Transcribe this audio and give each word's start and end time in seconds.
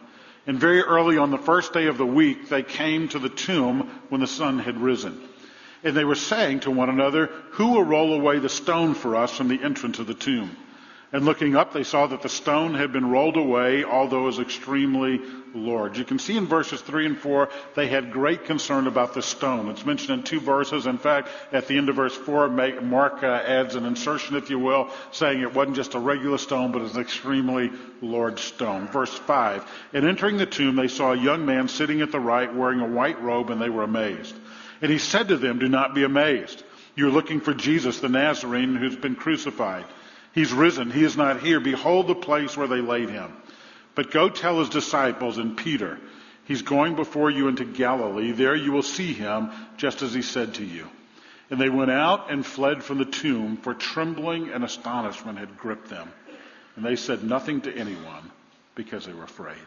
And 0.47 0.59
very 0.59 0.81
early 0.81 1.17
on 1.17 1.31
the 1.31 1.37
first 1.37 1.73
day 1.73 1.85
of 1.85 1.97
the 1.97 2.05
week, 2.05 2.49
they 2.49 2.63
came 2.63 3.07
to 3.09 3.19
the 3.19 3.29
tomb 3.29 3.89
when 4.09 4.19
the 4.19 4.27
sun 4.27 4.59
had 4.59 4.81
risen. 4.81 5.28
And 5.83 5.95
they 5.95 6.05
were 6.05 6.15
saying 6.15 6.61
to 6.61 6.71
one 6.71 6.89
another, 6.89 7.27
Who 7.51 7.73
will 7.73 7.83
roll 7.83 8.13
away 8.13 8.39
the 8.39 8.49
stone 8.49 8.93
for 8.93 9.15
us 9.15 9.35
from 9.35 9.47
the 9.47 9.61
entrance 9.61 9.99
of 9.99 10.07
the 10.07 10.13
tomb? 10.13 10.55
And 11.11 11.25
looking 11.25 11.55
up, 11.55 11.73
they 11.73 11.83
saw 11.83 12.05
that 12.05 12.21
the 12.21 12.29
stone 12.29 12.75
had 12.75 12.93
been 12.93 13.09
rolled 13.09 13.35
away, 13.35 13.83
although 13.83 14.23
it 14.23 14.25
was 14.25 14.39
extremely 14.39 15.19
large. 15.55 15.97
You 15.97 16.05
can 16.05 16.19
see 16.19 16.37
in 16.37 16.45
verses 16.45 16.81
3 16.81 17.07
and 17.07 17.17
4, 17.17 17.49
they 17.75 17.87
had 17.87 18.11
great 18.11 18.45
concern 18.45 18.85
about 18.85 19.15
the 19.15 19.23
stone. 19.23 19.69
It's 19.69 19.83
mentioned 19.83 20.19
in 20.19 20.23
two 20.23 20.39
verses. 20.39 20.85
In 20.85 20.99
fact, 20.99 21.29
at 21.51 21.67
the 21.67 21.79
end 21.79 21.89
of 21.89 21.95
verse 21.95 22.15
4, 22.15 22.49
Mark 22.81 23.23
uh, 23.23 23.25
adds 23.25 23.73
an 23.73 23.87
insertion, 23.87 24.35
if 24.35 24.51
you 24.51 24.59
will, 24.59 24.91
saying 25.11 25.41
it 25.41 25.55
wasn't 25.55 25.77
just 25.77 25.95
a 25.95 25.99
regular 25.99 26.37
stone, 26.37 26.71
but 26.71 26.83
an 26.83 27.01
extremely 27.01 27.71
large 28.03 28.41
stone. 28.41 28.87
Verse 28.89 29.13
5, 29.13 29.65
And 29.93 30.05
entering 30.05 30.37
the 30.37 30.45
tomb, 30.45 30.75
they 30.75 30.87
saw 30.87 31.13
a 31.13 31.17
young 31.17 31.43
man 31.43 31.69
sitting 31.69 32.01
at 32.01 32.11
the 32.11 32.19
right, 32.19 32.53
wearing 32.53 32.81
a 32.81 32.87
white 32.87 33.19
robe, 33.19 33.49
and 33.49 33.59
they 33.59 33.69
were 33.69 33.83
amazed. 33.83 34.35
And 34.81 34.91
he 34.91 34.97
said 34.97 35.27
to 35.29 35.37
them, 35.37 35.59
Do 35.59 35.69
not 35.69 35.93
be 35.93 36.03
amazed. 36.03 36.63
You're 36.95 37.11
looking 37.11 37.41
for 37.41 37.53
Jesus, 37.53 37.99
the 37.99 38.09
Nazarene, 38.09 38.75
who's 38.75 38.95
been 38.95 39.15
crucified. 39.15 39.85
He's 40.33 40.53
risen. 40.53 40.91
He 40.91 41.03
is 41.03 41.17
not 41.17 41.41
here. 41.41 41.59
Behold 41.59 42.07
the 42.07 42.15
place 42.15 42.55
where 42.55 42.67
they 42.67 42.81
laid 42.81 43.09
him. 43.09 43.31
But 43.95 44.11
go 44.11 44.29
tell 44.29 44.59
his 44.59 44.69
disciples 44.69 45.37
and 45.37 45.57
Peter, 45.57 45.99
He's 46.49 46.63
going 46.63 46.95
before 46.95 47.29
you 47.29 47.47
into 47.47 47.63
Galilee. 47.63 48.31
There 48.31 48.55
you 48.55 48.71
will 48.71 48.81
see 48.81 49.13
him, 49.13 49.51
just 49.77 50.01
as 50.01 50.15
he 50.15 50.23
said 50.23 50.55
to 50.55 50.65
you. 50.65 50.87
And 51.51 51.61
they 51.61 51.69
went 51.69 51.91
out 51.91 52.31
and 52.31 52.43
fled 52.43 52.83
from 52.83 52.97
the 52.97 53.05
tomb, 53.05 53.57
for 53.57 53.75
trembling 53.75 54.49
and 54.49 54.63
astonishment 54.63 55.37
had 55.37 55.59
gripped 55.59 55.89
them. 55.89 56.11
And 56.75 56.83
they 56.83 56.95
said 56.95 57.23
nothing 57.23 57.61
to 57.61 57.71
anyone 57.71 58.31
because 58.73 59.05
they 59.05 59.13
were 59.13 59.25
afraid. 59.25 59.59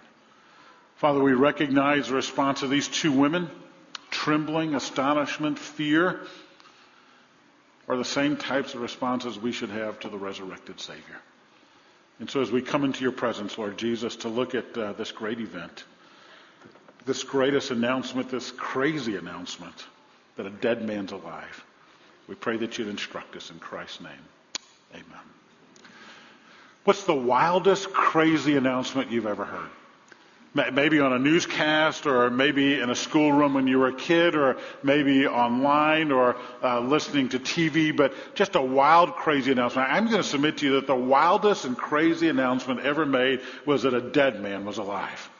Father, 0.96 1.22
we 1.22 1.34
recognize 1.34 2.08
the 2.08 2.14
response 2.14 2.62
of 2.62 2.70
these 2.70 2.88
two 2.88 3.12
women 3.12 3.48
trembling, 4.12 4.76
astonishment, 4.76 5.58
fear 5.58 6.20
are 7.88 7.96
the 7.96 8.04
same 8.04 8.36
types 8.36 8.74
of 8.74 8.80
responses 8.80 9.38
we 9.38 9.50
should 9.50 9.70
have 9.70 9.98
to 10.00 10.08
the 10.08 10.18
resurrected 10.18 10.78
Savior. 10.78 11.20
And 12.20 12.30
so, 12.30 12.40
as 12.40 12.52
we 12.52 12.62
come 12.62 12.84
into 12.84 13.02
your 13.02 13.12
presence, 13.12 13.58
Lord 13.58 13.76
Jesus, 13.76 14.14
to 14.16 14.28
look 14.28 14.54
at 14.54 14.78
uh, 14.78 14.92
this 14.92 15.10
great 15.10 15.40
event, 15.40 15.84
this 17.04 17.24
greatest 17.24 17.72
announcement, 17.72 18.30
this 18.30 18.52
crazy 18.52 19.16
announcement 19.16 19.86
that 20.36 20.46
a 20.46 20.50
dead 20.50 20.86
man's 20.86 21.10
alive, 21.10 21.64
we 22.28 22.36
pray 22.36 22.56
that 22.58 22.78
you'd 22.78 22.88
instruct 22.88 23.34
us 23.34 23.50
in 23.50 23.58
Christ's 23.58 24.02
name. 24.02 24.12
Amen. 24.94 25.26
What's 26.84 27.04
the 27.04 27.14
wildest, 27.14 27.92
crazy 27.92 28.56
announcement 28.56 29.10
you've 29.10 29.26
ever 29.26 29.44
heard? 29.44 29.70
Maybe 30.54 31.00
on 31.00 31.12
a 31.12 31.18
newscast 31.18 32.06
or 32.06 32.30
maybe 32.30 32.78
in 32.78 32.90
a 32.90 32.94
schoolroom 32.94 33.54
when 33.54 33.66
you 33.66 33.78
were 33.78 33.88
a 33.88 33.94
kid 33.94 34.34
or 34.34 34.58
maybe 34.82 35.26
online 35.26 36.12
or 36.12 36.36
uh, 36.62 36.80
listening 36.80 37.28
to 37.30 37.38
TV, 37.38 37.96
but 37.96 38.12
just 38.34 38.54
a 38.54 38.60
wild, 38.60 39.14
crazy 39.14 39.52
announcement. 39.52 39.90
I'm 39.90 40.06
going 40.06 40.22
to 40.22 40.28
submit 40.28 40.58
to 40.58 40.66
you 40.66 40.72
that 40.74 40.86
the 40.86 40.94
wildest 40.94 41.64
and 41.64 41.76
crazy 41.76 42.28
announcement 42.28 42.80
ever 42.80 43.06
made 43.06 43.40
was 43.64 43.82
that 43.82 43.94
a 43.94 44.00
dead 44.00 44.42
man 44.42 44.64
was 44.64 44.78
alive. 44.78 45.30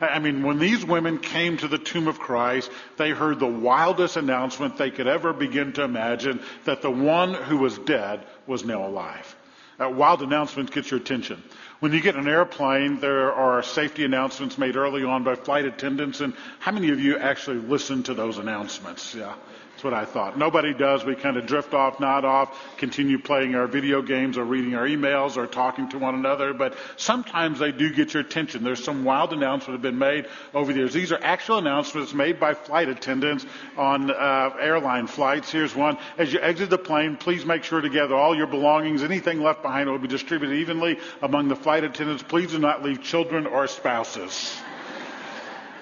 I 0.00 0.20
mean, 0.20 0.44
when 0.44 0.60
these 0.60 0.84
women 0.84 1.18
came 1.18 1.56
to 1.56 1.66
the 1.66 1.78
tomb 1.78 2.06
of 2.06 2.20
Christ, 2.20 2.70
they 2.98 3.10
heard 3.10 3.40
the 3.40 3.46
wildest 3.46 4.16
announcement 4.16 4.76
they 4.76 4.92
could 4.92 5.08
ever 5.08 5.32
begin 5.32 5.72
to 5.72 5.82
imagine 5.82 6.40
that 6.66 6.82
the 6.82 6.90
one 6.90 7.34
who 7.34 7.56
was 7.56 7.76
dead 7.78 8.24
was 8.46 8.64
now 8.64 8.86
alive. 8.86 9.34
That 9.78 9.94
wild 9.94 10.22
announcement 10.22 10.72
gets 10.72 10.90
your 10.90 10.98
attention. 11.00 11.42
When 11.78 11.92
you 11.92 12.00
get 12.00 12.16
an 12.16 12.26
airplane, 12.26 12.98
there 12.98 13.32
are 13.32 13.62
safety 13.62 14.04
announcements 14.04 14.58
made 14.58 14.74
early 14.74 15.04
on 15.04 15.22
by 15.22 15.36
flight 15.36 15.64
attendants, 15.64 16.20
and 16.20 16.34
how 16.58 16.72
many 16.72 16.90
of 16.90 16.98
you 16.98 17.16
actually 17.16 17.58
listen 17.58 18.02
to 18.04 18.14
those 18.14 18.38
announcements? 18.38 19.14
Yeah. 19.14 19.34
That's 19.78 19.84
what 19.84 19.94
I 19.94 20.06
thought. 20.06 20.36
Nobody 20.36 20.74
does. 20.74 21.04
We 21.04 21.14
kind 21.14 21.36
of 21.36 21.46
drift 21.46 21.72
off, 21.72 22.00
nod 22.00 22.24
off, 22.24 22.76
continue 22.78 23.16
playing 23.16 23.54
our 23.54 23.68
video 23.68 24.02
games 24.02 24.36
or 24.36 24.42
reading 24.44 24.74
our 24.74 24.88
emails 24.88 25.36
or 25.36 25.46
talking 25.46 25.88
to 25.90 26.00
one 26.00 26.16
another. 26.16 26.52
But 26.52 26.74
sometimes 26.96 27.60
they 27.60 27.70
do 27.70 27.94
get 27.94 28.12
your 28.12 28.24
attention. 28.24 28.64
There's 28.64 28.82
some 28.82 29.04
wild 29.04 29.32
announcements 29.32 29.66
that 29.66 29.72
have 29.74 29.82
been 29.82 29.96
made 29.96 30.26
over 30.52 30.72
the 30.72 30.80
years. 30.80 30.92
These 30.92 31.12
are 31.12 31.20
actual 31.22 31.58
announcements 31.58 32.12
made 32.12 32.40
by 32.40 32.54
flight 32.54 32.88
attendants 32.88 33.46
on 33.76 34.10
uh, 34.10 34.50
airline 34.58 35.06
flights. 35.06 35.52
Here's 35.52 35.76
one. 35.76 35.96
As 36.16 36.32
you 36.32 36.40
exit 36.40 36.70
the 36.70 36.78
plane, 36.78 37.16
please 37.16 37.46
make 37.46 37.62
sure 37.62 37.80
to 37.80 37.88
gather 37.88 38.16
all 38.16 38.36
your 38.36 38.48
belongings. 38.48 39.04
Anything 39.04 39.44
left 39.44 39.62
behind 39.62 39.88
will 39.88 40.00
be 40.00 40.08
distributed 40.08 40.56
evenly 40.56 40.98
among 41.22 41.46
the 41.46 41.54
flight 41.54 41.84
attendants. 41.84 42.24
Please 42.24 42.50
do 42.50 42.58
not 42.58 42.82
leave 42.82 43.00
children 43.00 43.46
or 43.46 43.68
spouses. 43.68 44.58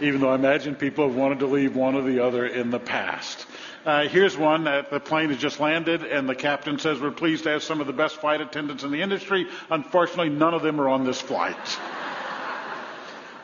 Even 0.03 0.21
though 0.21 0.29
I 0.29 0.35
imagine 0.35 0.75
people 0.75 1.07
have 1.07 1.17
wanted 1.17 1.39
to 1.39 1.47
leave 1.47 1.75
one 1.75 1.95
or 1.95 2.03
the 2.03 2.23
other 2.23 2.45
in 2.45 2.69
the 2.69 2.79
past. 2.79 3.47
Uh, 3.87 4.09
here's 4.09 4.37
one 4.37 4.65
that 4.65 4.91
the 4.91 4.99
plane 4.99 5.29
has 5.29 5.39
just 5.39 5.61
landed, 5.61 6.03
and 6.03 6.29
the 6.29 6.35
captain 6.35 6.77
says, 6.77 6.99
We're 6.99 7.13
pleased 7.13 7.45
to 7.45 7.51
have 7.51 7.63
some 7.63 7.81
of 7.81 7.87
the 7.87 7.93
best 7.93 8.17
flight 8.17 8.41
attendants 8.41 8.83
in 8.83 8.91
the 8.91 9.01
industry. 9.01 9.47
Unfortunately, 9.71 10.29
none 10.29 10.55
of 10.55 10.63
them 10.63 10.81
are 10.81 10.89
on 10.89 11.05
this 11.05 11.21
flight. 11.21 11.57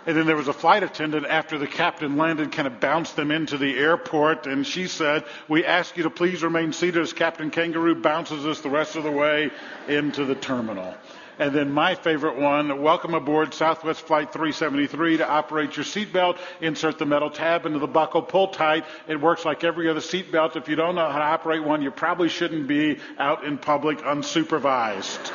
And 0.04 0.16
then 0.16 0.26
there 0.26 0.34
was 0.34 0.48
a 0.48 0.52
flight 0.52 0.82
attendant 0.82 1.26
after 1.26 1.58
the 1.58 1.68
captain 1.68 2.16
landed, 2.16 2.50
kind 2.50 2.66
of 2.66 2.80
bounced 2.80 3.14
them 3.14 3.30
into 3.30 3.56
the 3.56 3.78
airport, 3.78 4.48
and 4.48 4.66
she 4.66 4.88
said, 4.88 5.24
We 5.46 5.64
ask 5.64 5.96
you 5.96 6.02
to 6.02 6.10
please 6.10 6.42
remain 6.42 6.72
seated 6.72 7.00
as 7.00 7.12
Captain 7.12 7.52
Kangaroo 7.52 7.94
bounces 7.94 8.44
us 8.44 8.60
the 8.62 8.68
rest 8.68 8.96
of 8.96 9.04
the 9.04 9.12
way 9.12 9.52
into 9.86 10.24
the 10.24 10.34
terminal. 10.34 10.96
And 11.42 11.52
then 11.52 11.72
my 11.72 11.96
favorite 11.96 12.36
one, 12.36 12.82
welcome 12.82 13.14
aboard 13.14 13.52
Southwest 13.52 14.06
Flight 14.06 14.32
373 14.32 15.16
to 15.16 15.28
operate 15.28 15.76
your 15.76 15.84
seatbelt. 15.84 16.38
Insert 16.60 17.00
the 17.00 17.04
metal 17.04 17.30
tab 17.30 17.66
into 17.66 17.80
the 17.80 17.88
buckle, 17.88 18.22
pull 18.22 18.46
tight. 18.46 18.84
It 19.08 19.20
works 19.20 19.44
like 19.44 19.64
every 19.64 19.90
other 19.90 19.98
seatbelt. 19.98 20.54
If 20.54 20.68
you 20.68 20.76
don't 20.76 20.94
know 20.94 21.10
how 21.10 21.18
to 21.18 21.24
operate 21.24 21.64
one, 21.64 21.82
you 21.82 21.90
probably 21.90 22.28
shouldn't 22.28 22.68
be 22.68 23.00
out 23.18 23.42
in 23.42 23.58
public 23.58 23.98
unsupervised. 23.98 25.32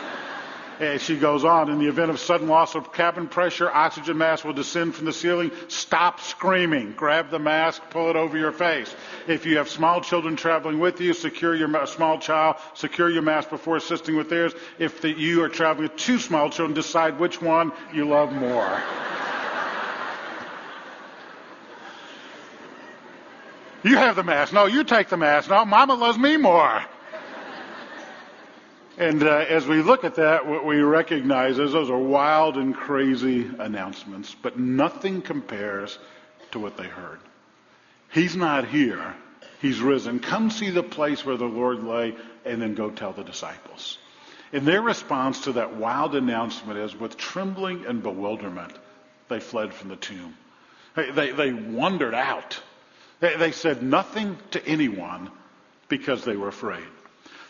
And 0.80 1.02
she 1.02 1.18
goes 1.18 1.44
on, 1.44 1.72
in 1.72 1.80
the 1.80 1.88
event 1.88 2.12
of 2.12 2.20
sudden 2.20 2.48
loss 2.48 2.76
of 2.76 2.94
cabin 2.94 3.28
pressure, 3.28 3.70
oxygen 3.70 4.18
mask 4.18 4.46
will 4.46 4.54
descend 4.54 4.94
from 4.94 5.06
the 5.06 5.14
ceiling. 5.14 5.52
Stop 5.70 6.20
screaming. 6.20 6.94
Grab 6.94 7.32
the 7.32 7.40
mask, 7.40 7.82
pull 7.90 8.12
it 8.12 8.16
over 8.16 8.38
your 8.38 8.52
face. 8.52 8.94
If 9.28 9.48
you 9.48 9.58
have 9.58 9.70
small 9.70 10.02
children 10.02 10.36
traveling 10.36 10.78
with 10.80 11.02
you, 11.02 11.14
secure 11.14 11.56
your 11.56 11.88
small 11.88 12.20
child, 12.20 12.58
secure 12.76 13.10
your 13.10 13.24
mask 13.24 13.50
before 13.50 13.78
assisting 13.78 14.16
with 14.16 14.30
theirs. 14.30 14.54
If 14.78 15.02
the, 15.02 15.12
you 15.18 15.44
are 15.44 15.50
traveling 15.50 15.90
with 15.90 15.98
two 15.98 16.20
small 16.20 16.52
children, 16.52 16.76
decide 16.76 17.20
which 17.20 17.42
one 17.42 17.72
you 17.92 18.06
love 18.06 18.32
more. 18.32 18.80
you 23.84 23.96
have 23.98 24.16
the 24.16 24.24
mask. 24.24 24.54
No, 24.54 24.66
you 24.66 24.84
take 24.84 25.10
the 25.10 25.18
mask. 25.18 25.50
No, 25.50 25.66
mama 25.66 25.96
loves 25.96 26.20
me 26.20 26.38
more. 26.38 26.84
And 28.98 29.22
uh, 29.22 29.46
as 29.48 29.68
we 29.68 29.84
look 29.84 30.04
at 30.04 30.16
that, 30.16 30.48
what 30.48 30.66
we 30.66 30.82
recognize 30.82 31.60
is 31.60 31.72
those 31.72 31.92
are 31.92 31.98
wild 31.98 32.58
and 32.58 32.76
crazy 32.76 33.48
announcements, 33.60 34.36
but 34.42 34.58
nothing 34.58 35.22
compares 35.22 36.00
to 36.52 36.60
what 36.60 36.78
they 36.78 36.88
heard. 36.88 37.20
He's 38.12 38.36
not 38.36 38.68
here. 38.68 39.16
He's 39.62 39.80
risen. 39.80 40.20
Come 40.20 40.50
see 40.50 40.72
the 40.72 40.82
place 40.82 41.24
where 41.24 41.38
the 41.38 41.46
Lord 41.46 41.84
lay 41.84 42.16
and 42.44 42.60
then 42.60 42.74
go 42.74 42.90
tell 42.90 43.14
the 43.14 43.24
disciples. 43.24 44.00
And 44.52 44.66
their 44.66 44.82
response 44.82 45.42
to 45.42 45.54
that 45.54 45.76
wild 45.76 46.16
announcement 46.16 46.80
is 46.80 46.96
with 46.96 47.18
trembling 47.18 47.86
and 47.86 48.02
bewilderment, 48.02 48.74
they 49.30 49.40
fled 49.40 49.74
from 49.74 49.90
the 49.90 49.96
tomb. 49.98 50.36
They, 50.96 51.12
they, 51.12 51.32
they 51.32 51.54
wandered 51.54 52.16
out. 52.16 52.60
They, 53.20 53.36
they 53.36 53.52
said 53.52 53.84
nothing 53.84 54.38
to 54.52 54.66
anyone 54.66 55.30
because 55.90 56.24
they 56.24 56.36
were 56.36 56.48
afraid. 56.48 56.84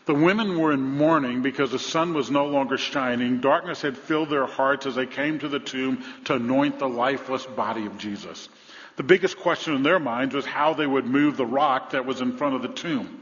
The 0.08 0.14
women 0.14 0.58
were 0.58 0.72
in 0.72 0.82
mourning 0.82 1.42
because 1.42 1.72
the 1.72 1.80
sun 1.80 2.14
was 2.14 2.32
no 2.32 2.46
longer 2.46 2.78
shining. 2.78 3.42
Darkness 3.42 3.82
had 3.82 3.98
filled 3.98 4.30
their 4.30 4.46
hearts 4.46 4.86
as 4.86 4.96
they 4.96 5.06
came 5.06 5.38
to 5.40 5.50
the 5.50 5.60
tomb 5.60 6.02
to 6.26 6.36
anoint 6.36 6.80
the 6.80 6.88
lifeless 6.88 7.46
body 7.46 7.86
of 7.86 7.98
Jesus. 7.98 8.48
The 8.96 9.04
biggest 9.04 9.38
question 9.38 9.76
in 9.76 9.84
their 9.84 10.00
minds 10.00 10.34
was 10.34 10.46
how 10.46 10.74
they 10.74 10.88
would 10.88 11.06
move 11.06 11.36
the 11.36 11.46
rock 11.46 11.90
that 11.90 12.06
was 12.06 12.22
in 12.22 12.38
front 12.38 12.56
of 12.56 12.62
the 12.62 12.70
tomb. 12.70 13.22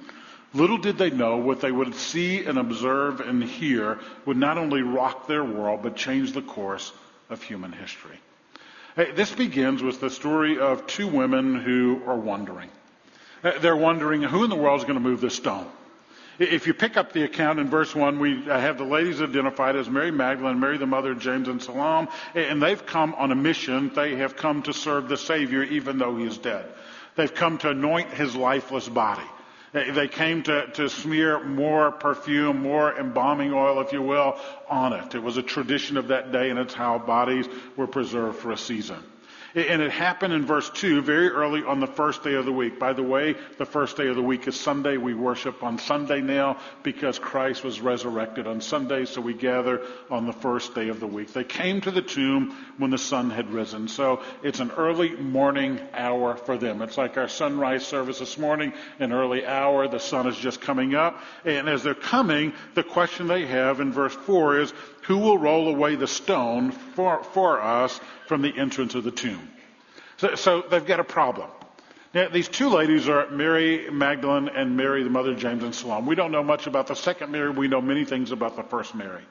Little 0.53 0.77
did 0.77 0.99
they 0.99 1.09
know 1.09 1.37
what 1.37 1.59
they 1.59 1.71
would 1.71 1.95
see 1.95 2.45
and 2.45 2.59
observe 2.59 3.19
and 3.19 3.43
hear 3.43 3.99
would 4.27 4.37
not 4.37 4.59
only 4.59 4.83
rock 4.83 5.27
their 5.27 5.43
world, 5.43 5.81
but 5.81 5.95
change 5.95 6.33
the 6.33 6.43
course 6.43 6.93
of 7.31 7.41
human 7.41 7.71
history. 7.71 8.19
Hey, 8.95 9.11
this 9.11 9.31
begins 9.31 9.81
with 9.81 9.99
the 9.99 10.11
story 10.11 10.59
of 10.59 10.85
two 10.85 11.07
women 11.07 11.55
who 11.55 12.03
are 12.05 12.15
wondering. 12.15 12.69
They're 13.41 13.75
wondering 13.75 14.21
who 14.21 14.43
in 14.43 14.51
the 14.51 14.55
world 14.55 14.81
is 14.81 14.85
going 14.85 14.99
to 14.99 15.03
move 15.03 15.19
this 15.19 15.35
stone. 15.35 15.65
If 16.37 16.67
you 16.67 16.73
pick 16.73 16.97
up 16.97 17.13
the 17.13 17.23
account 17.23 17.59
in 17.59 17.69
verse 17.69 17.95
1, 17.95 18.19
we 18.19 18.43
have 18.43 18.77
the 18.77 18.83
ladies 18.83 19.21
identified 19.21 19.75
as 19.77 19.89
Mary 19.89 20.11
Magdalene, 20.11 20.59
Mary 20.59 20.77
the 20.77 20.85
mother 20.85 21.13
of 21.13 21.19
James 21.19 21.47
and 21.47 21.61
Salome, 21.61 22.09
and 22.33 22.61
they've 22.61 22.85
come 22.85 23.13
on 23.15 23.31
a 23.31 23.35
mission. 23.35 23.91
They 23.95 24.15
have 24.17 24.35
come 24.35 24.61
to 24.63 24.73
serve 24.73 25.07
the 25.07 25.17
Savior 25.17 25.63
even 25.63 25.97
though 25.97 26.17
he 26.17 26.25
is 26.25 26.37
dead. 26.37 26.65
They've 27.15 27.33
come 27.33 27.57
to 27.59 27.69
anoint 27.69 28.09
his 28.09 28.35
lifeless 28.35 28.89
body. 28.89 29.23
They 29.71 30.07
came 30.07 30.43
to, 30.43 30.67
to 30.67 30.89
smear 30.89 31.43
more 31.43 31.91
perfume, 31.91 32.61
more 32.61 32.97
embalming 32.97 33.53
oil, 33.53 33.81
if 33.81 33.91
you 33.91 34.01
will, 34.01 34.39
on 34.69 34.93
it. 34.93 35.15
It 35.15 35.23
was 35.23 35.37
a 35.37 35.41
tradition 35.41 35.97
of 35.97 36.09
that 36.09 36.31
day, 36.31 36.49
and 36.49 36.59
it's 36.59 36.73
how 36.73 36.97
bodies 36.97 37.47
were 37.75 37.87
preserved 37.87 38.39
for 38.39 38.51
a 38.51 38.57
season. 38.57 39.03
And 39.56 39.81
it 39.81 39.92
happened 39.92 40.34
in 40.34 40.46
verse 40.46 40.69
2 40.69 41.02
very 41.02 41.30
early 41.30 41.63
on 41.63 41.80
the 41.80 41.88
first 41.88 42.24
day 42.24 42.34
of 42.34 42.44
the 42.44 42.52
week. 42.52 42.78
By 42.78 42.92
the 42.92 43.04
way, 43.04 43.36
the 43.57 43.66
first 43.66 43.96
day 43.96 44.07
of 44.07 44.18
the 44.18 44.22
week 44.22 44.50
is 44.50 44.60
Sunday. 44.60 44.98
We 44.98 45.13
worship 45.13 45.63
on 45.63 45.80
Sunday 45.80 46.19
now 46.19 46.57
because 46.84 47.19
Christ 47.19 47.63
was 47.63 47.80
resurrected 47.80 48.48
on 48.48 48.60
Sunday, 48.60 49.06
so 49.06 49.22
we 49.22 49.34
gather 49.34 49.81
on 50.12 50.25
the 50.25 50.34
first 50.34 50.75
day 50.75 50.90
of 50.90 51.00
the 51.00 51.07
week. 51.07 51.31
They 51.31 51.46
came 51.46 51.80
to 51.81 51.92
the 51.92 52.02
tomb 52.02 52.54
when 52.78 52.92
the 52.92 52.98
sun 52.98 53.30
had 53.30 53.50
risen. 53.50 53.88
So 53.88 54.24
it's 54.44 54.60
an 54.60 54.72
early 54.72 55.16
morning 55.16 55.80
hour 55.94 56.36
for 56.36 56.57
them. 56.57 56.81
It's 56.81 56.98
like 56.98 57.16
our 57.16 57.30
sunrise 57.30 57.88
service 57.88 58.19
this 58.19 58.38
morning, 58.38 58.74
an 59.00 59.13
early 59.13 59.46
hour. 59.46 59.88
The 59.88 60.02
sun 60.02 60.28
is 60.28 60.36
just 60.36 60.60
coming 60.60 60.96
up. 60.96 61.22
And 61.46 61.69
as 61.69 61.81
they're 61.81 61.96
coming, 61.96 62.52
the 62.74 62.84
question 62.84 63.28
they 63.28 63.46
have 63.46 63.80
in 63.80 63.94
verse 63.94 64.16
4 64.16 64.60
is, 64.60 64.74
who 65.07 65.18
will 65.18 65.38
roll 65.38 65.68
away 65.68 65.96
the 65.96 66.07
stone 66.07 66.72
for, 66.72 67.24
for 67.24 67.62
us 67.62 68.00
from 68.28 68.42
the 68.42 68.56
entrance 68.57 68.96
of 68.96 69.04
the 69.04 69.12
tomb? 69.12 69.50
So, 70.18 70.36
so 70.36 70.62
they've 70.62 70.86
got 70.86 71.00
a 71.00 71.04
problem. 71.04 71.50
Now, 72.13 72.30
these 72.30 72.48
two 72.48 72.69
ladies 72.69 73.10
are 73.10 73.30
Mary 73.30 73.90
Magdalene 73.92 74.48
and 74.48 74.78
Mary, 74.78 75.04
the 75.04 75.10
mother 75.10 75.31
of 75.31 75.38
James 75.38 75.63
and 75.63 75.75
Salome. 75.75 76.07
We 76.07 76.16
don't 76.16 76.31
know 76.31 76.44
much 76.44 76.66
about 76.66 76.88
the 76.88 76.96
second 76.96 77.31
Mary. 77.31 77.50
We 77.50 77.68
know 77.68 77.81
many 77.81 78.06
things 78.06 78.31
about 78.31 78.56
the 78.56 78.63
first 78.63 78.96
Mary. 78.96 79.24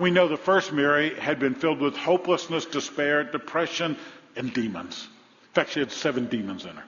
We 0.00 0.10
know 0.10 0.26
the 0.26 0.38
first 0.38 0.72
Mary 0.72 1.14
had 1.14 1.38
been 1.38 1.54
filled 1.54 1.80
with 1.80 1.94
hopelessness, 1.96 2.64
despair, 2.64 3.22
depression, 3.22 3.96
and 4.34 4.52
demons. 4.52 5.08
In 5.48 5.52
fact, 5.52 5.72
she 5.72 5.80
had 5.80 5.92
seven 5.92 6.26
demons 6.26 6.64
in 6.64 6.74
her. 6.74 6.84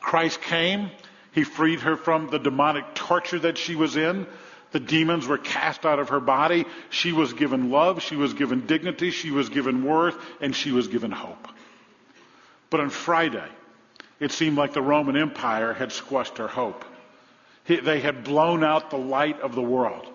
Christ 0.00 0.40
came. 0.40 0.90
He 1.32 1.44
freed 1.44 1.80
her 1.80 1.96
from 1.96 2.30
the 2.30 2.38
demonic 2.38 2.94
torture 2.94 3.38
that 3.40 3.58
she 3.58 3.74
was 3.74 3.96
in. 3.96 4.26
The 4.74 4.80
demons 4.80 5.28
were 5.28 5.38
cast 5.38 5.86
out 5.86 6.00
of 6.00 6.08
her 6.08 6.18
body. 6.18 6.64
She 6.90 7.12
was 7.12 7.32
given 7.32 7.70
love. 7.70 8.02
She 8.02 8.16
was 8.16 8.34
given 8.34 8.66
dignity. 8.66 9.12
She 9.12 9.30
was 9.30 9.48
given 9.48 9.84
worth. 9.84 10.16
And 10.40 10.54
she 10.54 10.72
was 10.72 10.88
given 10.88 11.12
hope. 11.12 11.46
But 12.70 12.80
on 12.80 12.90
Friday, 12.90 13.48
it 14.18 14.32
seemed 14.32 14.56
like 14.56 14.72
the 14.72 14.82
Roman 14.82 15.16
Empire 15.16 15.72
had 15.72 15.92
squashed 15.92 16.38
her 16.38 16.48
hope. 16.48 16.84
They 17.66 18.00
had 18.00 18.24
blown 18.24 18.64
out 18.64 18.90
the 18.90 18.96
light 18.96 19.40
of 19.42 19.54
the 19.54 19.62
world. 19.62 20.08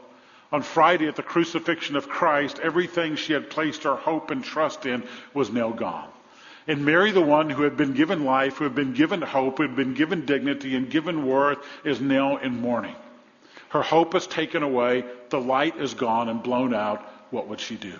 On 0.51 0.61
Friday, 0.61 1.07
at 1.07 1.15
the 1.15 1.23
crucifixion 1.23 1.95
of 1.95 2.09
Christ, 2.09 2.59
everything 2.61 3.15
she 3.15 3.31
had 3.31 3.49
placed 3.49 3.83
her 3.83 3.95
hope 3.95 4.29
and 4.29 4.43
trust 4.43 4.85
in 4.85 5.07
was 5.33 5.49
now 5.49 5.69
gone. 5.69 6.09
And 6.67 6.83
Mary, 6.83 7.11
the 7.11 7.21
one 7.21 7.49
who 7.49 7.63
had 7.63 7.77
been 7.77 7.93
given 7.93 8.25
life, 8.25 8.57
who 8.57 8.65
had 8.65 8.75
been 8.75 8.91
given 8.93 9.21
hope, 9.21 9.59
who 9.59 9.63
had 9.63 9.77
been 9.77 9.93
given 9.93 10.25
dignity 10.25 10.75
and 10.75 10.89
given 10.89 11.25
worth, 11.25 11.59
is 11.85 12.01
now 12.01 12.35
in 12.35 12.59
mourning. 12.59 12.97
Her 13.69 13.81
hope 13.81 14.15
is 14.15 14.27
taken 14.27 14.63
away. 14.63 15.05
The 15.29 15.39
light 15.39 15.77
is 15.77 15.93
gone 15.93 16.29
and 16.29 16.43
blown 16.43 16.73
out. 16.73 17.01
What 17.31 17.47
would 17.47 17.59
she 17.59 17.75
do? 17.75 17.93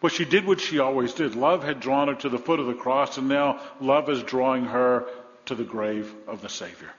Well, 0.00 0.10
she 0.10 0.24
did 0.24 0.46
what 0.46 0.60
she 0.60 0.78
always 0.78 1.14
did. 1.14 1.34
Love 1.34 1.64
had 1.64 1.80
drawn 1.80 2.08
her 2.08 2.14
to 2.16 2.28
the 2.28 2.38
foot 2.38 2.60
of 2.60 2.66
the 2.66 2.74
cross, 2.74 3.16
and 3.16 3.28
now 3.28 3.60
love 3.80 4.08
is 4.10 4.22
drawing 4.22 4.66
her 4.66 5.06
to 5.46 5.54
the 5.54 5.64
grave 5.64 6.12
of 6.28 6.42
the 6.42 6.48
Savior. 6.48 6.90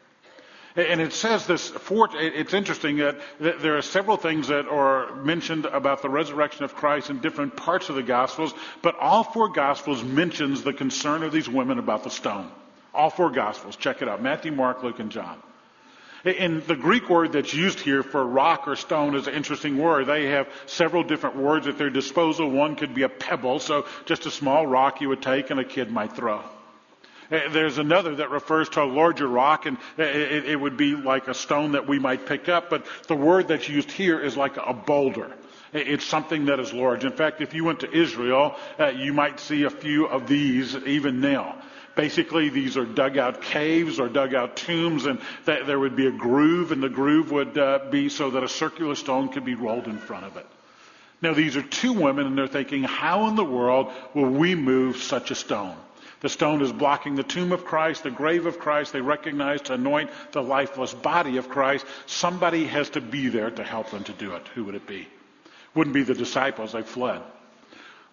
And 0.76 1.00
it 1.00 1.14
says 1.14 1.48
this, 1.48 1.72
it's 1.90 2.54
interesting 2.54 2.98
that 2.98 3.20
there 3.40 3.78
are 3.78 3.82
several 3.82 4.18
things 4.18 4.50
that 4.50 4.68
are 4.68 5.16
mentioned 5.16 5.66
about 5.66 6.02
the 6.02 6.10
resurrection 6.10 6.66
of 6.66 6.76
Christ 6.76 7.10
in 7.10 7.20
different 7.20 7.56
parts 7.56 7.88
of 7.88 7.96
the 7.96 8.04
Gospels, 8.04 8.54
but 8.82 9.00
all 9.00 9.24
four 9.24 9.50
Gospels 9.50 10.04
mentions 10.04 10.64
the 10.64 10.74
concern 10.74 11.24
of 11.24 11.32
these 11.32 11.48
women 11.48 11.80
about 11.80 12.04
the 12.04 12.10
stone. 12.10 12.52
All 12.94 13.10
four 13.10 13.30
Gospels. 13.30 13.78
Check 13.78 14.02
it 14.02 14.10
out. 14.10 14.22
Matthew, 14.22 14.52
Mark, 14.52 14.84
Luke, 14.84 15.00
and 15.00 15.12
John. 15.12 15.42
And 16.26 16.64
the 16.64 16.76
Greek 16.76 17.08
word 17.08 17.34
that's 17.34 17.54
used 17.54 17.80
here 17.80 18.02
for 18.02 18.26
rock 18.26 18.68
or 18.68 18.76
stone 18.76 19.14
is 19.14 19.28
an 19.28 19.36
interesting 19.36 19.78
word. 19.78 20.08
They 20.08 20.26
have 20.30 20.48
several 20.66 21.04
different 21.04 21.36
words 21.36 21.68
at 21.68 21.78
their 21.78 21.92
disposal. 21.92 22.50
One 22.50 22.76
could 22.76 22.96
be 22.96 23.04
a 23.04 23.10
pebble, 23.10 23.60
so 23.60 23.86
just 24.06 24.26
a 24.26 24.32
small 24.32 24.66
rock 24.66 25.02
you 25.02 25.10
would 25.10 25.22
take 25.22 25.52
and 25.52 25.60
a 25.60 25.64
kid 25.64 25.92
might 25.92 26.16
throw. 26.16 26.42
Uh, 27.32 27.50
there's 27.50 27.78
another 27.78 28.16
that 28.16 28.32
refers 28.32 28.70
to 28.70 28.82
a 28.82 28.86
larger 28.86 29.28
rock, 29.28 29.68
and 29.68 29.78
it, 29.98 30.46
it 30.46 30.56
would 30.60 30.78
be 30.78 30.96
like 30.96 31.28
a 31.28 31.34
stone 31.34 31.74
that 31.74 31.88
we 31.88 32.00
might 32.00 32.26
pick 32.26 32.50
up, 32.50 32.70
but 32.70 32.86
the 33.08 33.16
word 33.16 33.48
that's 33.48 33.70
used 33.70 33.92
here 33.92 34.20
is 34.20 34.36
like 34.36 34.58
a 34.58 34.74
boulder. 34.74 35.32
It's 35.74 36.06
something 36.06 36.46
that 36.46 36.60
is 36.60 36.72
large. 36.72 37.04
In 37.04 37.12
fact, 37.12 37.42
if 37.42 37.54
you 37.54 37.66
went 37.66 37.82
to 37.82 37.92
Israel, 37.92 38.56
uh, 38.80 38.88
you 38.88 39.12
might 39.12 39.40
see 39.40 39.64
a 39.64 39.70
few 39.70 40.06
of 40.06 40.28
these 40.28 40.76
even 40.76 41.20
now. 41.20 41.62
Basically, 41.96 42.50
these 42.50 42.76
are 42.76 42.86
dug 42.86 43.18
out 43.18 43.42
caves 43.42 44.00
or 44.00 44.10
dug 44.10 44.34
out 44.34 44.58
tombs, 44.58 45.06
and 45.06 45.20
th- 45.46 45.66
there 45.66 45.80
would 45.80 45.96
be 45.96 46.08
a 46.08 46.12
groove, 46.12 46.72
and 46.74 46.84
the 46.84 46.90
groove 46.90 47.32
would 47.32 47.58
uh, 47.58 47.80
be 47.90 48.10
so 48.10 48.32
that 48.32 48.44
a 48.44 48.50
circular 48.50 48.96
stone 48.96 49.30
could 49.30 49.46
be 49.46 49.56
rolled 49.56 49.88
in 49.88 49.98
front 49.98 50.26
of 50.26 50.36
it. 50.36 50.46
Now, 51.22 51.34
these 51.34 51.56
are 51.56 51.62
two 51.62 51.94
women, 51.94 52.28
and 52.28 52.38
they're 52.38 52.48
thinking, 52.48 52.84
how 52.84 53.28
in 53.28 53.36
the 53.36 53.46
world 53.46 53.94
will 54.14 54.30
we 54.30 54.56
move 54.56 54.98
such 54.98 55.32
a 55.32 55.36
stone? 55.36 55.76
The 56.20 56.28
stone 56.30 56.62
is 56.62 56.72
blocking 56.74 57.16
the 57.16 57.24
tomb 57.24 57.54
of 57.54 57.66
Christ, 57.66 58.04
the 58.04 58.12
grave 58.12 58.46
of 58.46 58.60
Christ. 58.60 58.92
They 58.92 59.02
recognize 59.02 59.62
to 59.64 59.74
anoint 59.74 60.10
the 60.32 60.44
lifeless 60.44 60.94
body 60.94 61.38
of 61.38 61.50
Christ. 61.50 61.86
Somebody 62.08 62.66
has 62.66 62.90
to 62.92 63.02
be 63.02 63.30
there 63.30 63.52
to 63.52 63.64
help 63.64 63.92
them 63.92 64.04
to 64.06 64.14
do 64.14 64.34
it. 64.34 64.48
Who 64.50 64.66
would 64.66 64.76
it 64.76 64.88
be? 64.88 65.08
Wouldn't 65.76 65.94
be 65.94 66.04
the 66.04 66.14
disciples. 66.14 66.74
They 66.74 66.82
fled 66.82 67.22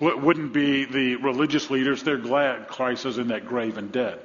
wouldn't 0.03 0.53
be 0.53 0.85
the 0.85 1.17
religious 1.17 1.71
leaders. 1.71 2.03
They're 2.03 2.17
glad 2.17 2.67
Christ 2.67 3.07
is 3.07 3.19
in 3.19 3.29
that 3.29 3.47
grave 3.47 3.79
and 3.79 3.93
dead. 3.93 4.19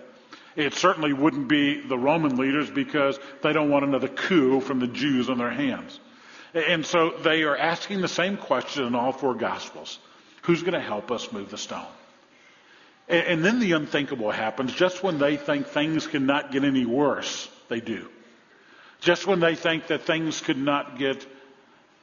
It 0.55 0.73
certainly 0.73 1.13
wouldn't 1.13 1.47
be 1.47 1.81
the 1.81 1.97
Roman 1.97 2.35
leaders 2.35 2.69
because 2.69 3.19
they 3.43 3.53
don't 3.53 3.69
want 3.69 3.85
another 3.85 4.07
coup 4.07 4.59
from 4.59 4.79
the 4.79 4.87
Jews 4.87 5.29
on 5.29 5.37
their 5.37 5.51
hands. 5.51 5.99
And 6.55 6.83
so 6.83 7.11
they 7.21 7.43
are 7.43 7.55
asking 7.55 8.01
the 8.01 8.07
same 8.07 8.37
question 8.37 8.85
in 8.85 8.95
all 8.95 9.11
four 9.11 9.35
Gospels. 9.35 9.99
Who's 10.41 10.61
going 10.61 10.73
to 10.73 10.81
help 10.81 11.11
us 11.11 11.31
move 11.31 11.51
the 11.51 11.57
stone? 11.57 11.85
And 13.07 13.45
then 13.45 13.59
the 13.59 13.73
unthinkable 13.73 14.31
happens. 14.31 14.73
Just 14.73 15.03
when 15.03 15.19
they 15.19 15.37
think 15.37 15.67
things 15.67 16.07
cannot 16.07 16.51
get 16.51 16.63
any 16.63 16.85
worse, 16.85 17.49
they 17.69 17.79
do. 17.79 18.09
Just 18.99 19.27
when 19.27 19.39
they 19.39 19.55
think 19.55 19.87
that 19.87 20.01
things 20.01 20.41
could 20.41 20.57
not 20.57 20.97
get 20.97 21.25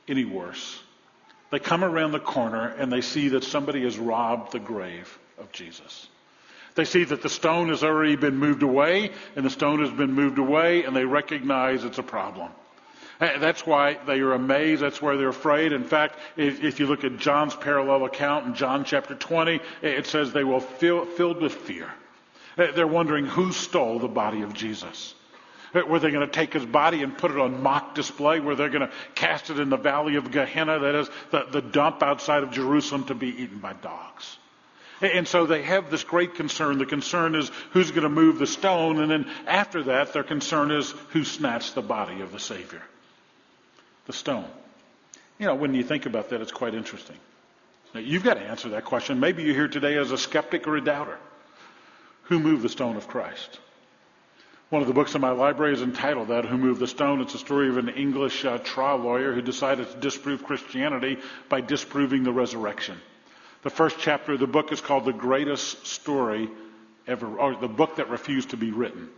any 0.07 0.25
worse, 0.25 0.81
They 1.55 1.61
come 1.61 1.85
around 1.85 2.11
the 2.11 2.19
corner 2.19 2.75
and 2.79 2.93
they 2.93 3.01
see 3.01 3.29
that 3.29 3.45
somebody 3.45 3.85
has 3.85 3.97
robbed 3.97 4.51
the 4.51 4.59
grave 4.59 5.17
of 5.39 5.53
Jesus. 5.53 6.09
They 6.75 6.85
see 6.85 7.05
that 7.05 7.23
the 7.23 7.29
stone 7.29 7.69
has 7.69 7.85
already 7.85 8.17
been 8.17 8.39
moved 8.39 8.65
away, 8.65 9.13
and 9.37 9.47
the 9.47 9.51
stone 9.51 9.79
has 9.79 9.91
been 9.93 10.15
moved 10.15 10.39
away, 10.39 10.83
and 10.83 10.97
they 10.97 11.05
recognize 11.05 11.85
it's 11.85 11.99
a 11.99 12.03
problem. 12.03 12.51
Eh, 13.21 13.39
that's 13.39 13.65
why 13.65 13.99
they 14.05 14.19
are 14.19 14.33
amazed. 14.33 14.83
That's 14.83 15.01
why 15.01 15.15
they're 15.15 15.29
afraid. 15.29 15.73
In 15.73 15.85
fact, 15.85 16.19
if, 16.37 16.61
if, 16.65 16.81
you 16.81 16.89
look 16.89 17.05
at 17.05 17.19
John's 17.19 17.55
parallel 17.55 18.05
account 18.05 18.47
in 18.47 18.55
John 18.57 18.85
chapter 18.85 19.15
20, 19.15 19.55
eh, 19.55 19.61
it 19.83 20.09
says 20.09 20.33
they 20.33 20.43
were 20.43 20.59
fill, 20.59 21.05
filled 21.05 21.41
with 21.41 21.55
fear. 21.55 21.89
Eh, 22.59 22.73
they're 22.73 22.85
wondering 22.89 23.27
who 23.27 23.53
stole 23.53 24.01
the 24.01 24.09
body 24.09 24.43
of 24.43 24.55
Jesus. 24.55 25.15
Were 25.75 25.99
they're 25.99 26.13
going 26.13 26.27
to 26.27 26.33
take 26.33 26.53
his 26.53 26.65
body 26.65 27.03
and 27.03 27.19
put 27.19 27.33
it 27.33 27.39
on 27.39 27.61
mock 27.61 27.97
display? 27.97 28.39
Were 28.39 28.55
they're 28.55 28.69
going 28.69 28.87
to 28.87 28.93
cast 29.17 29.51
it 29.51 29.59
in 29.59 29.71
the 29.71 29.77
valley 29.77 30.15
of 30.15 30.31
Gehenna, 30.31 30.79
that 30.79 30.95
is 30.95 31.11
the, 31.33 31.47
the 31.51 31.61
dump 31.61 32.03
outside 32.03 32.45
of 32.45 32.53
Jerusalem, 32.53 33.05
to 33.07 33.15
be 33.15 33.29
eaten 33.29 33.59
by 33.59 33.73
dogs? 33.73 34.39
And 35.01 35.27
so 35.27 35.47
they 35.47 35.63
have 35.63 35.91
this 35.91 36.05
great 36.05 36.37
concern. 36.37 36.79
The 36.79 36.87
concern 36.87 37.35
is 37.35 37.51
who's 37.73 37.91
going 37.91 38.05
to 38.05 38.09
move 38.09 38.39
the 38.39 38.47
stone, 38.47 39.01
and 39.01 39.11
then 39.11 39.31
after 39.47 39.83
that, 39.85 40.13
their 40.13 40.23
concern 40.23 40.71
is 40.71 40.93
who 41.11 41.25
snatched 41.25 41.75
the 41.75 41.83
body 41.83 42.21
of 42.21 42.31
the 42.31 42.39
Savior. 42.39 42.83
The 44.07 44.13
stone. 44.13 44.49
You 45.39 45.47
know, 45.47 45.57
when 45.57 45.75
you 45.75 45.83
think 45.83 46.07
about 46.07 46.31
that, 46.31 46.41
it's 46.41 46.53
quite 46.53 46.75
interesting. 46.75 47.17
Now, 47.93 48.01
you've 48.01 48.23
got 48.23 48.35
to 48.35 48.41
answer 48.41 48.69
that 48.71 48.85
question. 48.85 49.19
Maybe 49.19 49.43
you're 49.43 49.55
here 49.55 49.69
today 49.69 49.97
as 49.99 50.13
a 50.13 50.19
skeptic 50.19 50.69
or 50.69 50.77
a 50.77 50.81
doubter. 50.81 51.19
Who 52.25 52.39
moved 52.39 52.63
the 52.63 52.69
stone 52.69 52.97
of 52.97 53.09
Christ? 53.09 53.59
One 54.75 54.83
of 54.83 54.89
the 54.89 54.93
books 54.93 55.15
in 55.15 55.21
my 55.21 55.31
library 55.31 55.73
is 55.73 55.83
entitled 55.83 56.27
that, 56.29 56.47
Who 56.47 56.59
Moved 56.59 56.81
the 56.81 56.89
Stone? 56.89 57.21
It's 57.21 57.37
a 57.37 57.39
story 57.39 57.69
of 57.69 57.77
an 57.77 57.91
English 57.91 58.45
uh, 58.45 58.59
trial 58.59 58.97
lawyer 58.97 59.33
who 59.33 59.41
decided 59.41 59.89
to 59.89 59.97
disprove 59.99 60.43
Christianity 60.43 61.19
by 61.49 61.61
disproving 61.61 62.25
the 62.25 62.33
resurrection. 62.33 62.99
The 63.63 63.71
first 63.71 64.01
chapter 64.01 64.33
of 64.33 64.41
the 64.41 64.49
book 64.49 64.73
is 64.73 64.81
called 64.81 65.05
The 65.05 65.13
Greatest 65.13 65.87
Story 65.87 66.51
Ever, 67.07 67.39
or 67.39 67.55
the 67.55 67.69
book 67.69 67.95
that 67.99 68.11
refused 68.11 68.51
to 68.51 68.57
be 68.57 68.73
written. 68.73 69.11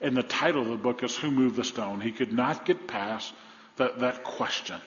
And 0.00 0.16
the 0.16 0.22
title 0.22 0.62
of 0.62 0.68
the 0.68 0.76
book 0.78 1.02
is 1.02 1.14
Who 1.14 1.30
Moved 1.30 1.56
the 1.56 1.64
Stone? 1.64 2.00
He 2.00 2.12
could 2.12 2.32
not 2.32 2.64
get 2.64 2.88
past 2.88 3.34
that, 3.76 3.98
that 3.98 4.24
question. 4.24 4.80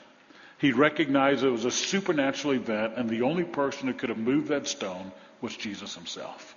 He 0.58 0.72
recognized 0.72 1.44
it 1.44 1.52
was 1.52 1.66
a 1.66 1.72
supernatural 1.72 2.56
event, 2.56 2.94
and 2.98 3.08
the 3.08 3.22
only 3.22 3.44
person 3.44 3.90
who 3.90 3.94
could 3.94 4.10
have 4.10 4.18
moved 4.18 4.48
that 4.48 4.68
stone 4.68 5.12
was 5.40 5.56
Jesus 5.56 5.94
himself. 5.94 6.56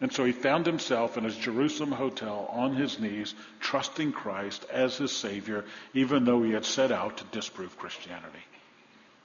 And 0.00 0.12
so 0.12 0.24
he 0.24 0.32
found 0.32 0.66
himself 0.66 1.16
in 1.16 1.24
his 1.24 1.36
Jerusalem 1.36 1.92
hotel 1.92 2.48
on 2.52 2.74
his 2.74 2.98
knees, 2.98 3.34
trusting 3.60 4.12
Christ 4.12 4.66
as 4.70 4.96
his 4.96 5.12
Savior, 5.12 5.64
even 5.94 6.24
though 6.24 6.42
he 6.42 6.52
had 6.52 6.64
set 6.64 6.90
out 6.90 7.18
to 7.18 7.24
disprove 7.24 7.78
Christianity. 7.78 8.44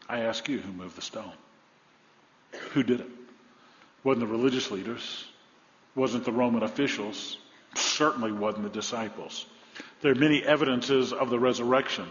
I 0.07 0.21
ask 0.21 0.47
you, 0.47 0.59
who 0.59 0.71
moved 0.71 0.95
the 0.95 1.01
stone? 1.01 1.31
Who 2.71 2.83
did 2.83 3.01
it? 3.01 3.07
Wasn't 4.03 4.25
the 4.25 4.31
religious 4.31 4.71
leaders? 4.71 5.25
Wasn't 5.95 6.23
the 6.23 6.31
Roman 6.31 6.63
officials? 6.63 7.38
Certainly 7.75 8.31
wasn't 8.31 8.63
the 8.63 8.69
disciples. 8.69 9.45
There 10.01 10.11
are 10.11 10.15
many 10.15 10.43
evidences 10.43 11.13
of 11.13 11.29
the 11.29 11.39
resurrection. 11.39 12.07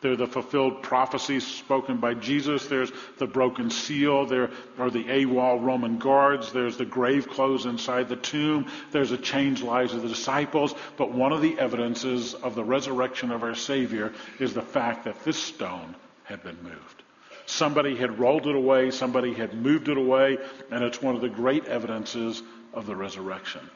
There 0.00 0.12
are 0.12 0.16
the 0.16 0.26
fulfilled 0.26 0.82
prophecies 0.82 1.46
spoken 1.46 1.98
by 1.98 2.14
Jesus. 2.14 2.66
There's 2.66 2.90
the 3.18 3.26
broken 3.26 3.68
seal. 3.70 4.24
There 4.24 4.50
are 4.78 4.90
the 4.90 5.04
AWOL 5.04 5.62
Roman 5.62 5.98
guards. 5.98 6.52
There's 6.52 6.78
the 6.78 6.86
grave 6.86 7.28
clothes 7.28 7.66
inside 7.66 8.08
the 8.08 8.16
tomb. 8.16 8.66
There's 8.92 9.10
the 9.10 9.18
changed 9.18 9.62
lives 9.62 9.92
of 9.92 10.00
the 10.00 10.08
disciples. 10.08 10.74
But 10.96 11.12
one 11.12 11.32
of 11.32 11.42
the 11.42 11.58
evidences 11.58 12.32
of 12.32 12.54
the 12.54 12.64
resurrection 12.64 13.30
of 13.30 13.42
our 13.42 13.54
Savior 13.54 14.14
is 14.38 14.54
the 14.54 14.62
fact 14.62 15.04
that 15.04 15.22
this 15.22 15.36
stone 15.36 15.94
had 16.24 16.42
been 16.42 16.62
moved. 16.62 17.02
Somebody 17.44 17.94
had 17.94 18.18
rolled 18.18 18.46
it 18.46 18.56
away. 18.56 18.90
Somebody 18.90 19.34
had 19.34 19.52
moved 19.52 19.88
it 19.88 19.98
away. 19.98 20.38
And 20.70 20.82
it's 20.82 21.02
one 21.02 21.14
of 21.14 21.20
the 21.20 21.28
great 21.28 21.66
evidences 21.66 22.42
of 22.72 22.86
the 22.86 22.96
resurrection. 22.96 23.68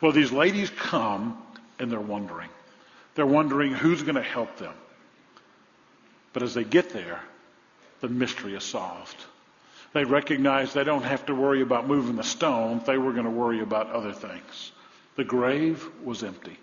Well, 0.00 0.12
these 0.12 0.30
ladies 0.30 0.70
come 0.70 1.42
and 1.80 1.90
they're 1.90 1.98
wondering. 1.98 2.50
They're 3.16 3.26
wondering 3.26 3.72
who's 3.72 4.02
going 4.02 4.14
to 4.14 4.22
help 4.22 4.58
them. 4.58 4.74
But 6.32 6.42
as 6.42 6.54
they 6.54 6.64
get 6.64 6.90
there, 6.90 7.20
the 8.00 8.08
mystery 8.08 8.54
is 8.54 8.64
solved. 8.64 9.16
They 9.92 10.04
recognize 10.04 10.72
they 10.72 10.84
don't 10.84 11.02
have 11.02 11.26
to 11.26 11.34
worry 11.34 11.60
about 11.60 11.86
moving 11.86 12.16
the 12.16 12.24
stone. 12.24 12.80
They 12.86 12.96
were 12.96 13.12
going 13.12 13.24
to 13.24 13.30
worry 13.30 13.60
about 13.60 13.90
other 13.90 14.12
things. 14.12 14.72
The 15.16 15.24
grave 15.24 15.86
was 16.02 16.22
empty. 16.22 16.56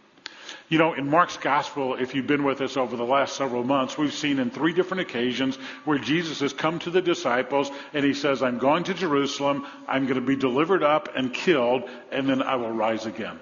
You 0.68 0.80
know, 0.80 0.94
in 0.94 1.10
Mark's 1.10 1.38
gospel, 1.38 1.96
if 1.96 2.16
you've 2.16 2.28
been 2.28 2.44
with 2.44 2.62
us 2.62 2.78
over 2.78 2.96
the 2.96 3.06
last 3.06 3.36
several 3.36 3.64
months, 3.64 3.98
we've 3.98 4.14
seen 4.14 4.40
in 4.40 4.50
three 4.50 4.74
different 4.74 5.02
occasions 5.02 5.58
where 5.86 6.00
Jesus 6.00 6.40
has 6.40 6.54
come 6.54 6.80
to 6.80 6.90
the 6.90 7.02
disciples 7.02 7.72
and 7.94 8.04
he 8.04 8.14
says, 8.14 8.42
I'm 8.42 8.58
going 8.58 8.84
to 8.86 8.94
Jerusalem, 8.94 9.66
I'm 9.88 10.04
going 10.04 10.20
to 10.20 10.26
be 10.26 10.36
delivered 10.36 10.84
up 10.84 11.10
and 11.16 11.34
killed, 11.34 11.90
and 12.12 12.28
then 12.28 12.42
I 12.42 12.56
will 12.56 12.72
rise 12.72 13.06
again. 13.06 13.40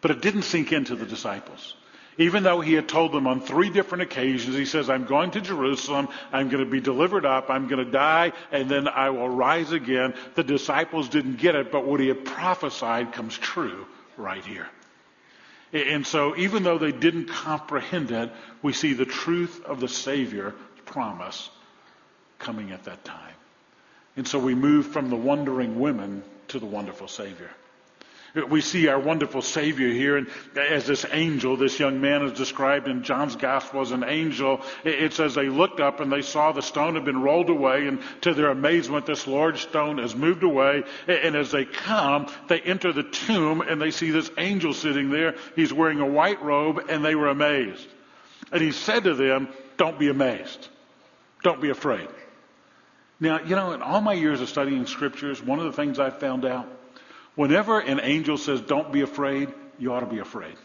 But 0.00 0.10
it 0.10 0.20
didn't 0.20 0.42
sink 0.42 0.72
into 0.72 0.96
the 0.96 1.06
disciples. 1.06 1.74
Even 2.16 2.44
though 2.44 2.60
he 2.60 2.74
had 2.74 2.88
told 2.88 3.12
them 3.12 3.26
on 3.26 3.40
three 3.40 3.70
different 3.70 4.02
occasions, 4.02 4.56
he 4.56 4.66
says, 4.66 4.88
I'm 4.88 5.04
going 5.04 5.32
to 5.32 5.40
Jerusalem, 5.40 6.08
I'm 6.32 6.48
going 6.48 6.64
to 6.64 6.70
be 6.70 6.80
delivered 6.80 7.26
up, 7.26 7.50
I'm 7.50 7.66
going 7.66 7.84
to 7.84 7.90
die, 7.90 8.32
and 8.52 8.70
then 8.70 8.86
I 8.86 9.10
will 9.10 9.28
rise 9.28 9.72
again. 9.72 10.14
The 10.34 10.44
disciples 10.44 11.08
didn't 11.08 11.38
get 11.38 11.56
it, 11.56 11.72
but 11.72 11.84
what 11.84 11.98
he 11.98 12.08
had 12.08 12.24
prophesied 12.24 13.12
comes 13.12 13.36
true 13.36 13.86
right 14.16 14.44
here. 14.44 14.68
And 15.72 16.06
so 16.06 16.36
even 16.36 16.62
though 16.62 16.78
they 16.78 16.92
didn't 16.92 17.26
comprehend 17.26 18.12
it, 18.12 18.30
we 18.62 18.72
see 18.72 18.92
the 18.92 19.04
truth 19.04 19.64
of 19.64 19.80
the 19.80 19.88
Savior's 19.88 20.54
promise 20.84 21.50
coming 22.38 22.70
at 22.70 22.84
that 22.84 23.04
time. 23.04 23.34
And 24.16 24.28
so 24.28 24.38
we 24.38 24.54
move 24.54 24.86
from 24.86 25.10
the 25.10 25.16
wondering 25.16 25.80
women 25.80 26.22
to 26.48 26.60
the 26.60 26.66
wonderful 26.66 27.08
Savior. 27.08 27.50
We 28.34 28.62
see 28.62 28.88
our 28.88 28.98
wonderful 28.98 29.42
Savior 29.42 29.88
here 29.88 30.16
and 30.16 30.26
as 30.56 30.86
this 30.86 31.06
angel, 31.12 31.56
this 31.56 31.78
young 31.78 32.00
man 32.00 32.22
is 32.22 32.32
described 32.32 32.88
in 32.88 33.04
John's 33.04 33.36
Gospel 33.36 33.80
as 33.80 33.92
an 33.92 34.02
angel. 34.02 34.60
It 34.84 35.12
says 35.12 35.36
they 35.36 35.48
looked 35.48 35.78
up 35.78 36.00
and 36.00 36.10
they 36.10 36.22
saw 36.22 36.50
the 36.50 36.60
stone 36.60 36.94
had 36.94 37.04
been 37.04 37.22
rolled 37.22 37.48
away 37.48 37.86
and 37.86 38.00
to 38.22 38.34
their 38.34 38.50
amazement 38.50 39.06
this 39.06 39.28
large 39.28 39.62
stone 39.62 39.98
has 39.98 40.16
moved 40.16 40.42
away. 40.42 40.82
And 41.06 41.36
as 41.36 41.52
they 41.52 41.64
come, 41.64 42.26
they 42.48 42.60
enter 42.60 42.92
the 42.92 43.04
tomb 43.04 43.60
and 43.60 43.80
they 43.80 43.92
see 43.92 44.10
this 44.10 44.30
angel 44.36 44.74
sitting 44.74 45.10
there. 45.10 45.36
He's 45.54 45.72
wearing 45.72 46.00
a 46.00 46.06
white 46.06 46.42
robe 46.42 46.86
and 46.88 47.04
they 47.04 47.14
were 47.14 47.28
amazed. 47.28 47.86
And 48.50 48.60
he 48.60 48.72
said 48.72 49.04
to 49.04 49.14
them, 49.14 49.48
don't 49.76 49.98
be 49.98 50.08
amazed. 50.08 50.68
Don't 51.44 51.60
be 51.60 51.70
afraid. 51.70 52.08
Now, 53.20 53.40
you 53.42 53.54
know, 53.54 53.72
in 53.72 53.82
all 53.82 54.00
my 54.00 54.12
years 54.12 54.40
of 54.40 54.48
studying 54.48 54.86
scriptures, 54.86 55.40
one 55.40 55.60
of 55.60 55.66
the 55.66 55.72
things 55.72 56.00
I 56.00 56.10
found 56.10 56.44
out 56.44 56.68
Whenever 57.34 57.80
an 57.80 58.00
angel 58.00 58.38
says, 58.38 58.60
don't 58.60 58.92
be 58.92 59.00
afraid, 59.00 59.52
you 59.78 59.92
ought 59.92 60.00
to 60.00 60.06
be 60.06 60.20
afraid. 60.20 60.56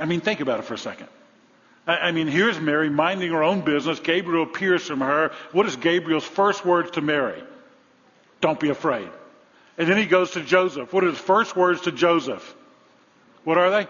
I 0.00 0.06
mean, 0.06 0.20
think 0.20 0.40
about 0.40 0.58
it 0.58 0.64
for 0.64 0.74
a 0.74 0.78
second. 0.78 1.08
I 1.86 2.12
mean, 2.12 2.28
here's 2.28 2.58
Mary 2.58 2.88
minding 2.88 3.30
her 3.32 3.42
own 3.42 3.60
business. 3.60 4.00
Gabriel 4.00 4.44
appears 4.44 4.82
from 4.86 5.00
her. 5.00 5.32
What 5.52 5.66
is 5.66 5.76
Gabriel's 5.76 6.24
first 6.24 6.64
words 6.64 6.92
to 6.92 7.02
Mary? 7.02 7.42
Don't 8.40 8.58
be 8.58 8.70
afraid. 8.70 9.10
And 9.76 9.88
then 9.88 9.98
he 9.98 10.06
goes 10.06 10.30
to 10.32 10.40
Joseph. 10.40 10.92
What 10.92 11.04
are 11.04 11.08
his 11.08 11.18
first 11.18 11.56
words 11.56 11.82
to 11.82 11.92
Joseph? 11.92 12.54
What 13.44 13.58
are 13.58 13.70
they? 13.70 13.88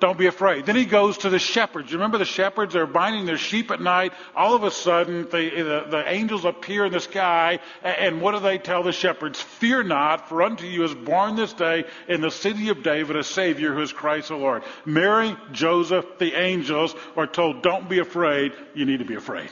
Don't 0.00 0.16
be 0.16 0.26
afraid. 0.26 0.64
Then 0.64 0.76
he 0.76 0.86
goes 0.86 1.18
to 1.18 1.28
the 1.28 1.38
shepherds. 1.38 1.92
You 1.92 1.98
remember 1.98 2.16
the 2.16 2.24
shepherds? 2.24 2.72
They're 2.72 2.86
binding 2.86 3.26
their 3.26 3.36
sheep 3.36 3.70
at 3.70 3.82
night. 3.82 4.14
All 4.34 4.54
of 4.54 4.64
a 4.64 4.70
sudden, 4.70 5.24
the, 5.24 5.50
the, 5.50 5.86
the, 5.90 6.04
angels 6.10 6.46
appear 6.46 6.86
in 6.86 6.92
the 6.92 7.00
sky. 7.00 7.60
And 7.82 8.22
what 8.22 8.32
do 8.32 8.40
they 8.40 8.56
tell 8.56 8.82
the 8.82 8.92
shepherds? 8.92 9.38
Fear 9.38 9.84
not, 9.84 10.30
for 10.30 10.42
unto 10.42 10.64
you 10.64 10.84
is 10.84 10.94
born 10.94 11.36
this 11.36 11.52
day 11.52 11.84
in 12.08 12.22
the 12.22 12.30
city 12.30 12.70
of 12.70 12.82
David 12.82 13.16
a 13.16 13.22
Savior 13.22 13.74
who 13.74 13.82
is 13.82 13.92
Christ 13.92 14.28
the 14.28 14.36
Lord. 14.36 14.62
Mary, 14.86 15.36
Joseph, 15.52 16.06
the 16.18 16.32
angels 16.32 16.94
are 17.14 17.26
told, 17.26 17.62
don't 17.62 17.86
be 17.86 17.98
afraid. 17.98 18.54
You 18.74 18.86
need 18.86 19.00
to 19.00 19.04
be 19.04 19.16
afraid. 19.16 19.50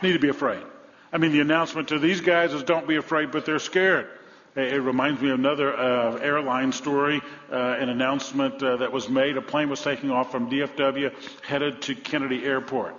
You 0.00 0.08
need 0.08 0.14
to 0.14 0.18
be 0.18 0.30
afraid. 0.30 0.62
I 1.12 1.18
mean, 1.18 1.32
the 1.32 1.40
announcement 1.40 1.88
to 1.88 1.98
these 1.98 2.22
guys 2.22 2.54
is 2.54 2.62
don't 2.62 2.88
be 2.88 2.96
afraid, 2.96 3.30
but 3.30 3.44
they're 3.44 3.58
scared. 3.58 4.08
It 4.54 4.82
reminds 4.82 5.22
me 5.22 5.30
of 5.30 5.38
another 5.38 5.74
uh, 5.74 6.18
airline 6.18 6.72
story, 6.72 7.22
uh, 7.50 7.56
an 7.56 7.88
announcement 7.88 8.62
uh, 8.62 8.76
that 8.76 8.92
was 8.92 9.08
made. 9.08 9.38
A 9.38 9.42
plane 9.42 9.70
was 9.70 9.80
taking 9.80 10.10
off 10.10 10.30
from 10.30 10.50
DFW 10.50 11.10
headed 11.42 11.80
to 11.82 11.94
Kennedy 11.94 12.44
Airport. 12.44 12.94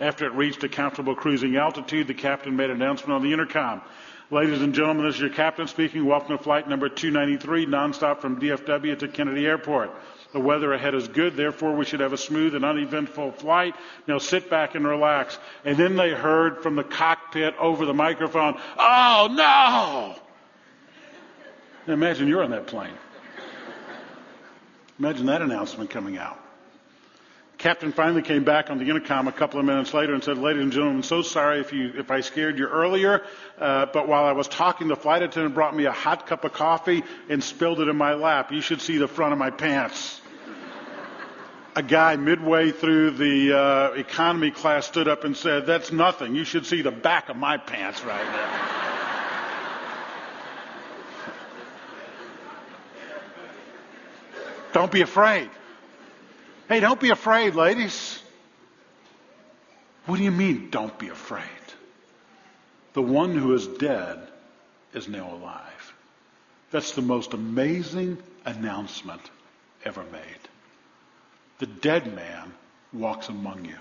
After 0.00 0.26
it 0.26 0.32
reached 0.32 0.64
a 0.64 0.68
comfortable 0.68 1.14
cruising 1.14 1.56
altitude, 1.56 2.08
the 2.08 2.14
captain 2.14 2.56
made 2.56 2.70
an 2.70 2.82
announcement 2.82 3.12
on 3.12 3.22
the 3.22 3.32
intercom. 3.32 3.82
Ladies 4.32 4.60
and 4.60 4.74
gentlemen, 4.74 5.06
this 5.06 5.14
is 5.14 5.20
your 5.20 5.30
captain 5.30 5.68
speaking. 5.68 6.04
Welcome 6.04 6.36
to 6.36 6.42
flight 6.42 6.68
number 6.68 6.88
293, 6.88 7.66
nonstop 7.66 8.20
from 8.20 8.40
DFW 8.40 8.98
to 8.98 9.06
Kennedy 9.06 9.46
Airport. 9.46 9.92
The 10.32 10.40
weather 10.40 10.72
ahead 10.72 10.96
is 10.96 11.06
good, 11.06 11.36
therefore 11.36 11.76
we 11.76 11.84
should 11.84 12.00
have 12.00 12.14
a 12.14 12.18
smooth 12.18 12.56
and 12.56 12.64
uneventful 12.64 13.30
flight. 13.30 13.76
Now 14.08 14.18
sit 14.18 14.50
back 14.50 14.74
and 14.74 14.84
relax. 14.84 15.38
And 15.64 15.76
then 15.76 15.94
they 15.94 16.10
heard 16.10 16.64
from 16.64 16.74
the 16.74 16.82
cockpit 16.82 17.54
over 17.60 17.86
the 17.86 17.94
microphone, 17.94 18.58
Oh 18.76 19.28
no! 19.30 20.25
Imagine 21.86 22.26
you're 22.26 22.42
on 22.42 22.50
that 22.50 22.66
plane. 22.66 22.94
Imagine 24.98 25.26
that 25.26 25.42
announcement 25.42 25.90
coming 25.90 26.18
out. 26.18 26.40
Captain 27.58 27.92
finally 27.92 28.22
came 28.22 28.44
back 28.44 28.70
on 28.70 28.78
the 28.78 28.84
intercom 28.84 29.28
a 29.28 29.32
couple 29.32 29.58
of 29.58 29.64
minutes 29.64 29.94
later 29.94 30.12
and 30.12 30.22
said, 30.22 30.36
ladies 30.36 30.62
and 30.62 30.72
gentlemen, 30.72 30.96
I'm 30.96 31.02
so 31.02 31.22
sorry 31.22 31.60
if 31.60 31.72
you, 31.72 31.92
if 31.96 32.10
I 32.10 32.20
scared 32.20 32.58
you 32.58 32.66
earlier, 32.66 33.24
uh, 33.58 33.86
but 33.86 34.08
while 34.08 34.24
I 34.24 34.32
was 34.32 34.46
talking, 34.46 34.88
the 34.88 34.96
flight 34.96 35.22
attendant 35.22 35.54
brought 35.54 35.74
me 35.74 35.86
a 35.86 35.92
hot 35.92 36.26
cup 36.26 36.44
of 36.44 36.52
coffee 36.52 37.02
and 37.30 37.42
spilled 37.42 37.80
it 37.80 37.88
in 37.88 37.96
my 37.96 38.14
lap. 38.14 38.52
You 38.52 38.60
should 38.60 38.82
see 38.82 38.98
the 38.98 39.08
front 39.08 39.32
of 39.32 39.38
my 39.38 39.50
pants. 39.50 40.20
a 41.76 41.82
guy 41.82 42.16
midway 42.16 42.72
through 42.72 43.12
the 43.12 43.56
uh, 43.56 43.92
economy 43.92 44.50
class 44.50 44.86
stood 44.86 45.08
up 45.08 45.24
and 45.24 45.34
said, 45.34 45.66
that's 45.66 45.90
nothing. 45.90 46.34
You 46.34 46.44
should 46.44 46.66
see 46.66 46.82
the 46.82 46.90
back 46.90 47.30
of 47.30 47.36
my 47.36 47.56
pants 47.56 48.04
right 48.04 48.24
now. 48.24 48.85
Don't 54.76 54.92
be 54.92 55.00
afraid. 55.00 55.48
Hey, 56.68 56.80
don't 56.80 57.00
be 57.00 57.08
afraid, 57.08 57.54
ladies. 57.54 58.22
What 60.04 60.18
do 60.18 60.22
you 60.22 60.30
mean, 60.30 60.68
don't 60.68 60.98
be 60.98 61.08
afraid? 61.08 61.64
The 62.92 63.00
one 63.00 63.34
who 63.34 63.54
is 63.54 63.66
dead 63.66 64.18
is 64.92 65.08
now 65.08 65.34
alive. 65.34 65.94
That's 66.72 66.92
the 66.92 67.00
most 67.00 67.32
amazing 67.32 68.18
announcement 68.44 69.22
ever 69.82 70.04
made. 70.12 70.48
The 71.58 71.68
dead 71.68 72.14
man 72.14 72.52
walks 72.92 73.30
among 73.30 73.64
you. 73.64 73.78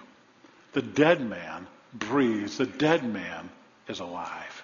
The 0.71 0.81
dead 0.81 1.19
man 1.19 1.67
breathes. 1.93 2.57
The 2.57 2.67
dead 2.67 3.03
man 3.03 3.49
is 3.89 3.99
alive. 3.99 4.63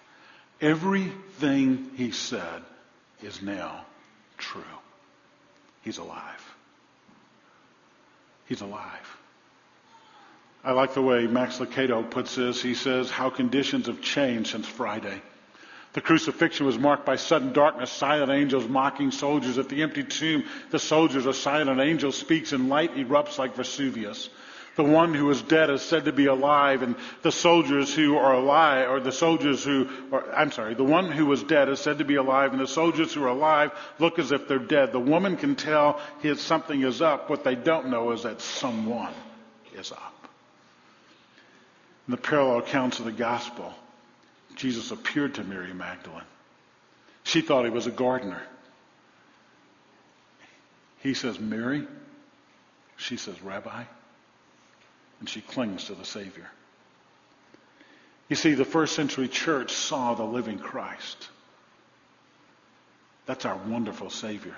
Everything 0.62 1.92
he 1.98 2.12
said 2.12 2.64
is 3.22 3.42
now 3.42 3.84
true. 4.38 4.81
He's 5.82 5.98
alive. 5.98 6.56
He's 8.46 8.62
alive. 8.62 9.18
I 10.64 10.74
like 10.74 10.94
the 10.94 11.02
way 11.02 11.26
Max 11.26 11.58
Lucado 11.58 12.08
puts 12.10 12.36
this. 12.36 12.62
He 12.62 12.76
says, 12.76 13.10
how 13.10 13.30
conditions 13.30 13.88
have 13.88 14.02
changed 14.02 14.52
since 14.52 14.68
Friday. 14.68 15.22
The 15.94 16.02
crucifixion 16.02 16.66
was 16.66 16.78
marked 16.78 17.06
by 17.06 17.16
sudden 17.16 17.52
darkness, 17.52 17.92
silent 17.92 18.32
angels 18.32 18.68
mocking 18.68 19.12
soldiers. 19.12 19.58
At 19.58 19.70
the 19.70 19.82
empty 19.82 20.04
tomb, 20.04 20.44
the 20.70 20.80
soldiers, 20.80 21.26
a 21.26 21.34
silent 21.34 21.82
angel 21.82 22.12
speaks 22.12 22.54
and 22.54 22.70
light 22.70 22.96
erupts 22.96 23.38
like 23.38 23.56
Vesuvius. 23.56 24.30
The 24.78 24.84
one 24.84 25.14
who 25.14 25.30
is 25.30 25.42
dead 25.42 25.70
is 25.70 25.82
said 25.82 26.06
to 26.06 26.14
be 26.14 26.28
alive, 26.28 26.82
and 26.82 26.96
the 27.24 27.32
soldiers 27.32 27.94
who 27.94 28.18
are 28.18 28.36
alive, 28.36 28.90
or 28.90 29.02
the 29.02 29.12
soldiers 29.12 29.66
who, 29.66 29.90
are, 30.14 30.34
I'm 30.34 30.52
sorry, 30.52 30.76
the 30.76 30.84
one 30.84 31.12
who 31.12 31.26
was 31.26 31.44
dead 31.44 31.68
is 31.68 31.82
said 31.82 31.98
to 31.98 32.06
be 32.06 32.16
alive, 32.16 32.54
and 32.54 32.62
the 32.62 32.68
soldiers 32.68 33.14
who 33.14 33.24
are 33.24 33.30
alive 33.30 33.72
look 34.00 34.18
as 34.18 34.32
if 34.32 34.48
they're 34.48 34.60
dead. 34.60 34.94
The 34.94 35.00
woman 35.00 35.36
can 35.36 35.56
tell 35.56 36.00
his 36.22 36.40
something 36.40 36.82
is 36.84 37.02
up. 37.02 37.30
What 37.30 37.44
they 37.44 37.56
don't 37.56 37.90
know 37.90 38.12
is 38.12 38.24
that 38.24 38.40
someone 38.40 39.14
is 39.76 39.92
up. 39.92 40.28
In 42.08 42.12
the 42.12 42.18
parallel 42.18 42.60
accounts 42.60 43.00
of 43.00 43.06
the 43.06 43.12
gospel, 43.12 43.74
Jesus 44.56 44.92
appeared 44.92 45.36
to 45.36 45.44
Mary 45.44 45.74
Magdalene. 45.74 46.24
She 47.24 47.42
thought 47.42 47.66
he 47.66 47.72
was 47.72 47.88
a 47.88 47.92
gardener. 47.92 48.42
He 51.00 51.14
says, 51.14 51.40
Mary. 51.40 51.86
She 52.96 53.18
says, 53.18 53.42
Rabbi 53.42 53.84
and 55.22 55.30
she 55.30 55.40
clings 55.40 55.86
to 55.86 55.94
the 55.94 56.04
Savior. 56.04 56.50
You 58.28 58.36
see, 58.36 58.56
the 58.56 58.66
first 58.66 58.96
century 58.96 59.28
church 59.28 59.72
saw 59.72 60.16
the 60.16 60.24
living 60.24 60.58
Christ. 60.58 61.30
That's 63.28 63.46
our 63.46 63.56
wonderful 63.56 64.10
Savior. 64.10 64.56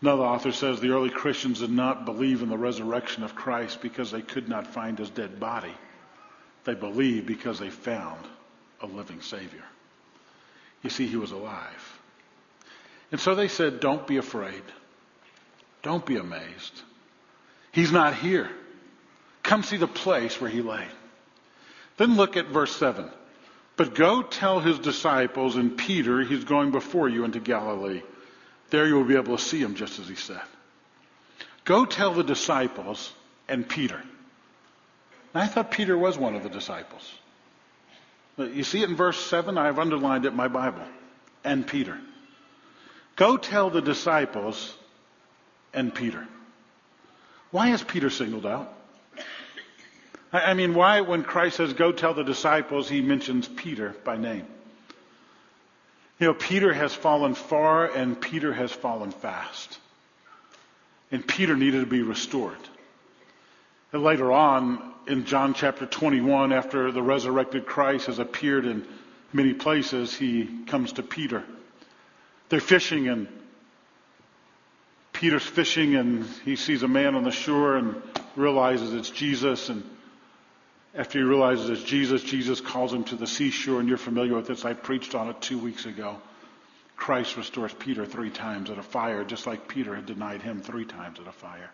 Another 0.00 0.22
author 0.22 0.50
says 0.50 0.80
the 0.80 0.90
early 0.90 1.10
Christians 1.10 1.60
did 1.60 1.70
not 1.70 2.06
believe 2.06 2.42
in 2.42 2.48
the 2.48 2.56
resurrection 2.56 3.22
of 3.22 3.34
Christ 3.34 3.82
because 3.82 4.10
they 4.10 4.22
could 4.22 4.48
not 4.48 4.66
find 4.66 4.98
his 4.98 5.10
dead 5.10 5.38
body. 5.38 5.74
They 6.64 6.74
believed 6.74 7.26
because 7.26 7.58
they 7.58 7.70
found 7.70 8.24
a 8.80 8.86
living 8.86 9.20
Savior. 9.20 9.64
You 10.82 10.88
see, 10.90 11.06
he 11.06 11.16
was 11.16 11.32
alive. 11.32 12.00
And 13.10 13.20
so 13.20 13.34
they 13.34 13.48
said, 13.48 13.78
Don't 13.78 14.06
be 14.06 14.16
afraid. 14.16 14.62
Don't 15.82 16.06
be 16.06 16.16
amazed. 16.16 16.82
He's 17.72 17.92
not 17.92 18.14
here. 18.14 18.50
Come 19.52 19.64
see 19.64 19.76
the 19.76 19.86
place 19.86 20.40
where 20.40 20.48
he 20.48 20.62
lay. 20.62 20.86
Then 21.98 22.16
look 22.16 22.38
at 22.38 22.46
verse 22.46 22.74
7. 22.74 23.10
But 23.76 23.94
go 23.94 24.22
tell 24.22 24.60
his 24.60 24.78
disciples 24.78 25.56
and 25.56 25.76
Peter 25.76 26.22
he's 26.22 26.44
going 26.44 26.70
before 26.70 27.06
you 27.10 27.24
into 27.24 27.38
Galilee. 27.38 28.00
There 28.70 28.86
you 28.86 28.94
will 28.94 29.04
be 29.04 29.14
able 29.14 29.36
to 29.36 29.42
see 29.42 29.60
him 29.60 29.74
just 29.74 29.98
as 29.98 30.08
he 30.08 30.14
said. 30.14 30.40
Go 31.66 31.84
tell 31.84 32.14
the 32.14 32.24
disciples 32.24 33.12
and 33.46 33.68
Peter. 33.68 34.02
I 35.34 35.46
thought 35.48 35.70
Peter 35.70 35.98
was 35.98 36.16
one 36.16 36.34
of 36.34 36.42
the 36.42 36.48
disciples. 36.48 37.12
You 38.38 38.64
see 38.64 38.82
it 38.82 38.88
in 38.88 38.96
verse 38.96 39.20
7? 39.20 39.58
I've 39.58 39.78
underlined 39.78 40.24
it 40.24 40.28
in 40.28 40.36
my 40.36 40.48
Bible. 40.48 40.86
And 41.44 41.66
Peter. 41.66 42.00
Go 43.16 43.36
tell 43.36 43.68
the 43.68 43.82
disciples 43.82 44.74
and 45.74 45.94
Peter. 45.94 46.26
Why 47.50 47.74
is 47.74 47.82
Peter 47.82 48.08
singled 48.08 48.46
out? 48.46 48.78
I 50.32 50.54
mean, 50.54 50.72
why, 50.74 51.02
when 51.02 51.24
Christ 51.24 51.58
says, 51.58 51.74
go 51.74 51.92
tell 51.92 52.14
the 52.14 52.24
disciples, 52.24 52.88
he 52.88 53.02
mentions 53.02 53.46
Peter 53.46 53.94
by 54.04 54.16
name? 54.16 54.46
You 56.18 56.28
know, 56.28 56.34
Peter 56.34 56.72
has 56.72 56.94
fallen 56.94 57.34
far 57.34 57.86
and 57.86 58.18
Peter 58.18 58.52
has 58.52 58.72
fallen 58.72 59.10
fast. 59.10 59.78
And 61.10 61.26
Peter 61.26 61.54
needed 61.54 61.80
to 61.80 61.86
be 61.86 62.02
restored. 62.02 62.56
And 63.92 64.02
later 64.02 64.32
on, 64.32 64.92
in 65.06 65.26
John 65.26 65.52
chapter 65.52 65.84
21, 65.84 66.52
after 66.52 66.90
the 66.92 67.02
resurrected 67.02 67.66
Christ 67.66 68.06
has 68.06 68.18
appeared 68.18 68.64
in 68.64 68.86
many 69.34 69.52
places, 69.52 70.14
he 70.14 70.48
comes 70.66 70.92
to 70.92 71.02
Peter. 71.02 71.44
They're 72.48 72.60
fishing 72.60 73.08
and 73.08 73.28
Peter's 75.12 75.42
fishing 75.42 75.94
and 75.96 76.24
he 76.44 76.56
sees 76.56 76.82
a 76.82 76.88
man 76.88 77.14
on 77.14 77.24
the 77.24 77.30
shore 77.30 77.76
and 77.76 78.00
realizes 78.34 78.94
it's 78.94 79.10
Jesus 79.10 79.68
and 79.68 79.84
after 80.94 81.18
he 81.18 81.24
realizes 81.24 81.70
it's 81.70 81.82
Jesus, 81.82 82.22
Jesus 82.22 82.60
calls 82.60 82.92
him 82.92 83.04
to 83.04 83.16
the 83.16 83.26
seashore, 83.26 83.80
and 83.80 83.88
you're 83.88 83.98
familiar 83.98 84.34
with 84.34 84.46
this. 84.46 84.64
I 84.64 84.74
preached 84.74 85.14
on 85.14 85.28
it 85.28 85.40
two 85.40 85.58
weeks 85.58 85.86
ago. 85.86 86.16
Christ 86.96 87.36
restores 87.36 87.72
Peter 87.72 88.04
three 88.06 88.30
times 88.30 88.70
at 88.70 88.78
a 88.78 88.82
fire, 88.82 89.24
just 89.24 89.46
like 89.46 89.68
Peter 89.68 89.94
had 89.94 90.06
denied 90.06 90.42
him 90.42 90.60
three 90.60 90.84
times 90.84 91.18
at 91.18 91.26
a 91.26 91.32
fire. 91.32 91.70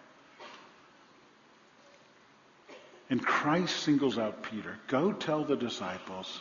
And 3.11 3.25
Christ 3.25 3.77
singles 3.77 4.19
out 4.19 4.43
Peter. 4.43 4.77
Go 4.87 5.13
tell 5.13 5.45
the 5.45 5.57
disciples 5.57 6.41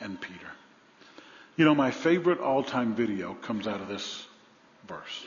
and 0.00 0.20
Peter. 0.20 0.50
You 1.56 1.64
know, 1.64 1.74
my 1.74 1.90
favorite 1.90 2.38
all-time 2.38 2.94
video 2.94 3.34
comes 3.34 3.66
out 3.66 3.80
of 3.80 3.88
this 3.88 4.26
verse. 4.86 5.26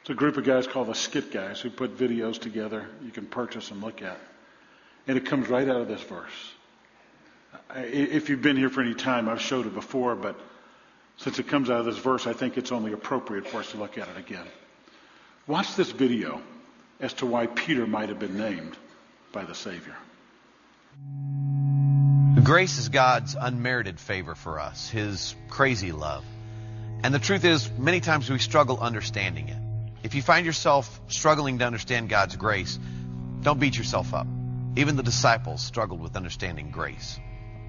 It's 0.00 0.10
a 0.10 0.14
group 0.14 0.36
of 0.36 0.44
guys 0.44 0.66
called 0.66 0.88
the 0.88 0.94
Skit 0.94 1.32
Guys 1.32 1.60
who 1.60 1.70
put 1.70 1.96
videos 1.96 2.38
together 2.38 2.86
you 3.04 3.10
can 3.10 3.26
purchase 3.26 3.70
and 3.70 3.82
look 3.82 4.02
at. 4.02 4.20
And 5.06 5.16
it 5.16 5.26
comes 5.26 5.48
right 5.48 5.68
out 5.68 5.80
of 5.80 5.88
this 5.88 6.02
verse. 6.02 6.32
If 7.74 8.28
you've 8.28 8.42
been 8.42 8.56
here 8.56 8.70
for 8.70 8.80
any 8.80 8.94
time, 8.94 9.28
I've 9.28 9.40
showed 9.40 9.66
it 9.66 9.74
before, 9.74 10.16
but 10.16 10.38
since 11.18 11.38
it 11.38 11.48
comes 11.48 11.70
out 11.70 11.80
of 11.80 11.86
this 11.86 11.98
verse, 11.98 12.26
I 12.26 12.32
think 12.32 12.56
it's 12.56 12.72
only 12.72 12.92
appropriate 12.92 13.46
for 13.48 13.58
us 13.58 13.70
to 13.70 13.78
look 13.78 13.98
at 13.98 14.08
it 14.08 14.16
again. 14.16 14.44
Watch 15.46 15.74
this 15.76 15.90
video 15.90 16.40
as 17.00 17.12
to 17.14 17.26
why 17.26 17.46
Peter 17.46 17.86
might 17.86 18.08
have 18.08 18.18
been 18.18 18.36
named 18.36 18.76
by 19.32 19.44
the 19.44 19.54
Savior. 19.54 19.94
Grace 22.42 22.78
is 22.78 22.88
God's 22.88 23.36
unmerited 23.38 23.98
favor 23.98 24.34
for 24.34 24.60
us, 24.60 24.88
His 24.88 25.34
crazy 25.48 25.92
love. 25.92 26.24
And 27.02 27.14
the 27.14 27.18
truth 27.18 27.44
is, 27.44 27.70
many 27.78 28.00
times 28.00 28.30
we 28.30 28.38
struggle 28.38 28.78
understanding 28.80 29.48
it. 29.48 29.58
If 30.02 30.14
you 30.14 30.22
find 30.22 30.46
yourself 30.46 31.00
struggling 31.08 31.58
to 31.58 31.66
understand 31.66 32.08
God's 32.08 32.36
grace, 32.36 32.78
don't 33.42 33.58
beat 33.58 33.76
yourself 33.76 34.14
up. 34.14 34.26
Even 34.78 34.94
the 34.94 35.02
disciples 35.02 35.62
struggled 35.62 36.02
with 36.02 36.16
understanding 36.16 36.70
grace. 36.70 37.18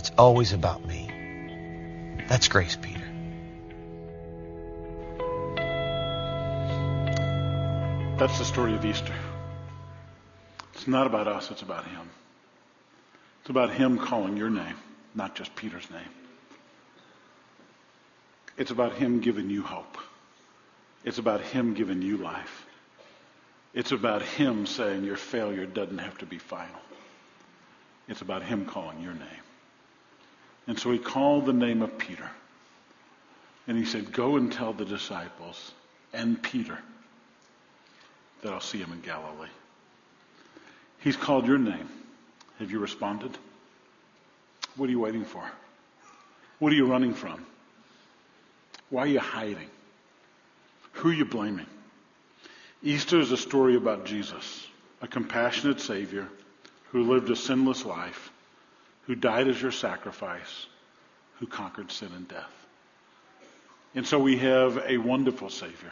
It's 0.00 0.12
always 0.16 0.54
about 0.54 0.82
me. 0.86 2.24
That's 2.26 2.48
grace, 2.48 2.74
Peter. 2.74 3.04
That's 8.16 8.38
the 8.38 8.46
story 8.46 8.74
of 8.74 8.82
Easter. 8.82 9.12
It's 10.72 10.86
not 10.88 11.06
about 11.06 11.28
us, 11.28 11.50
it's 11.50 11.60
about 11.60 11.84
Him. 11.84 12.08
It's 13.42 13.50
about 13.50 13.74
Him 13.74 13.98
calling 13.98 14.38
your 14.38 14.48
name, 14.48 14.76
not 15.14 15.34
just 15.34 15.54
Peter's 15.54 15.90
name. 15.90 16.14
It's 18.56 18.70
about 18.70 18.94
Him 18.94 19.20
giving 19.20 19.50
you 19.50 19.60
hope. 19.60 19.98
It's 21.04 21.18
about 21.18 21.42
Him 21.42 21.74
giving 21.74 22.00
you 22.00 22.16
life. 22.16 22.64
It's 23.74 23.92
about 23.92 24.22
Him 24.22 24.64
saying 24.64 25.04
your 25.04 25.18
failure 25.18 25.66
doesn't 25.66 25.98
have 25.98 26.16
to 26.18 26.26
be 26.26 26.38
final. 26.38 26.80
It's 28.08 28.22
about 28.22 28.42
Him 28.42 28.64
calling 28.64 29.02
your 29.02 29.12
name. 29.12 29.44
And 30.66 30.78
so 30.78 30.90
He 30.90 30.98
called 30.98 31.46
the 31.46 31.52
name 31.52 31.82
of 31.82 31.98
Peter. 31.98 32.28
And 33.66 33.76
He 33.76 33.84
said, 33.84 34.12
Go 34.12 34.36
and 34.36 34.52
tell 34.52 34.72
the 34.72 34.84
disciples 34.84 35.72
and 36.12 36.42
Peter 36.42 36.78
that 38.42 38.52
I'll 38.52 38.60
see 38.60 38.78
him 38.78 38.92
in 38.92 39.00
Galilee. 39.00 39.48
He's 41.00 41.16
called 41.16 41.46
your 41.46 41.58
name. 41.58 41.88
Have 42.58 42.70
you 42.70 42.78
responded? 42.78 43.36
What 44.76 44.88
are 44.88 44.92
you 44.92 45.00
waiting 45.00 45.24
for? 45.24 45.42
What 46.58 46.72
are 46.72 46.76
you 46.76 46.86
running 46.86 47.14
from? 47.14 47.44
Why 48.90 49.02
are 49.02 49.06
you 49.06 49.20
hiding? 49.20 49.68
Who 50.92 51.10
are 51.10 51.14
you 51.14 51.24
blaming? 51.24 51.66
Easter 52.82 53.20
is 53.20 53.30
a 53.32 53.36
story 53.36 53.76
about 53.76 54.04
Jesus, 54.04 54.66
a 55.00 55.08
compassionate 55.08 55.80
Savior 55.80 56.28
who 56.90 57.04
lived 57.04 57.30
a 57.30 57.36
sinless 57.36 57.84
life, 57.84 58.30
who 59.10 59.16
died 59.16 59.48
as 59.48 59.60
your 59.60 59.72
sacrifice, 59.72 60.66
who 61.40 61.46
conquered 61.48 61.90
sin 61.90 62.10
and 62.14 62.28
death. 62.28 62.66
And 63.92 64.06
so 64.06 64.20
we 64.20 64.36
have 64.36 64.80
a 64.86 64.98
wonderful 64.98 65.50
Savior. 65.50 65.90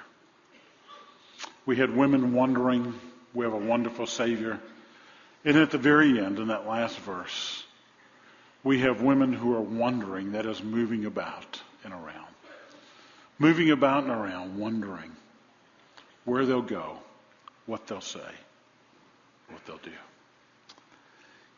We 1.67 1.75
had 1.75 1.97
women 1.97 2.33
wondering. 2.33 2.95
We 3.35 3.45
have 3.45 3.55
a 3.55 3.59
wonderful 3.59 4.07
Savior. 4.07 4.61
And 5.45 5.57
at 5.57 5.73
the 5.73 5.79
very 5.79 6.21
end, 6.21 6.39
in 6.39 6.47
that 6.47 6.69
last 6.69 6.97
verse, 7.01 7.65
we 8.63 8.83
have 8.83 9.03
women 9.03 9.33
who 9.33 9.53
are 9.57 9.63
wondering, 9.63 10.31
that 10.31 10.47
is, 10.47 10.63
moving 10.63 11.05
about 11.05 11.61
and 11.83 11.93
around. 11.93 12.33
Moving 13.41 13.73
about 13.73 14.05
and 14.05 14.13
around, 14.13 14.57
wondering 14.57 15.11
where 16.25 16.47
they'll 16.47 16.63
go, 16.63 16.99
what 17.67 17.85
they'll 17.89 18.01
say, 18.01 18.31
what 19.49 19.67
they'll 19.67 19.79
do. 19.79 19.91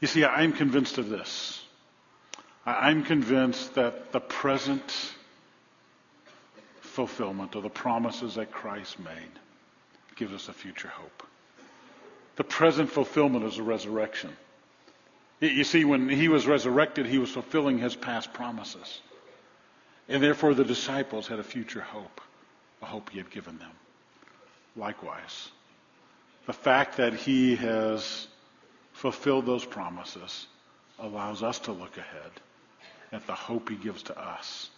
You 0.00 0.08
see, 0.08 0.24
I'm 0.24 0.52
convinced 0.52 0.98
of 0.98 1.08
this. 1.08 1.62
I'm 2.64 3.04
convinced 3.04 3.74
that 3.74 4.12
the 4.12 4.20
present 4.20 5.14
fulfillment 6.80 7.54
of 7.54 7.62
the 7.62 7.70
promises 7.70 8.34
that 8.34 8.50
Christ 8.50 8.98
made 8.98 9.38
gives 10.16 10.32
us 10.32 10.48
a 10.48 10.52
future 10.52 10.88
hope. 10.88 11.26
The 12.36 12.44
present 12.44 12.90
fulfillment 12.90 13.44
is 13.44 13.58
a 13.58 13.62
resurrection. 13.62 14.30
You 15.40 15.64
see, 15.64 15.84
when 15.84 16.08
he 16.08 16.28
was 16.28 16.46
resurrected, 16.46 17.06
he 17.06 17.18
was 17.18 17.30
fulfilling 17.30 17.78
his 17.78 17.96
past 17.96 18.32
promises. 18.32 19.00
And 20.08 20.22
therefore, 20.22 20.54
the 20.54 20.64
disciples 20.64 21.26
had 21.28 21.38
a 21.38 21.44
future 21.44 21.80
hope, 21.80 22.20
a 22.82 22.86
hope 22.86 23.10
he 23.10 23.18
had 23.18 23.30
given 23.30 23.58
them. 23.58 23.70
Likewise, 24.76 25.50
the 26.46 26.52
fact 26.52 26.96
that 26.98 27.14
he 27.14 27.56
has 27.56 28.26
fulfilled 29.00 29.46
those 29.46 29.64
promises 29.64 30.46
allows 30.98 31.42
us 31.42 31.58
to 31.58 31.72
look 31.72 31.96
ahead 31.96 32.30
at 33.12 33.26
the 33.26 33.32
hope 33.32 33.70
he 33.70 33.74
gives 33.74 34.02
to 34.02 34.20
us 34.20 34.68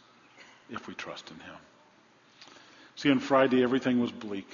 if 0.70 0.86
we 0.86 0.94
trust 0.94 1.28
in 1.32 1.36
him. 1.40 1.56
See, 2.94 3.10
on 3.10 3.18
Friday, 3.18 3.64
everything 3.64 3.98
was 3.98 4.12
bleak. 4.12 4.48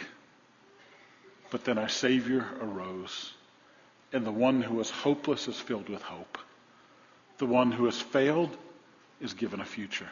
But 1.50 1.66
then 1.66 1.76
our 1.76 1.90
Savior 1.90 2.46
arose, 2.62 3.34
and 4.14 4.24
the 4.24 4.32
one 4.32 4.62
who 4.62 4.76
was 4.76 4.88
hopeless 4.88 5.48
is 5.48 5.60
filled 5.60 5.90
with 5.90 6.00
hope. 6.00 6.38
The 7.36 7.46
one 7.46 7.70
who 7.70 7.84
has 7.84 8.00
failed 8.00 8.56
is 9.20 9.34
given 9.34 9.60
a 9.60 9.66
future. 9.66 10.08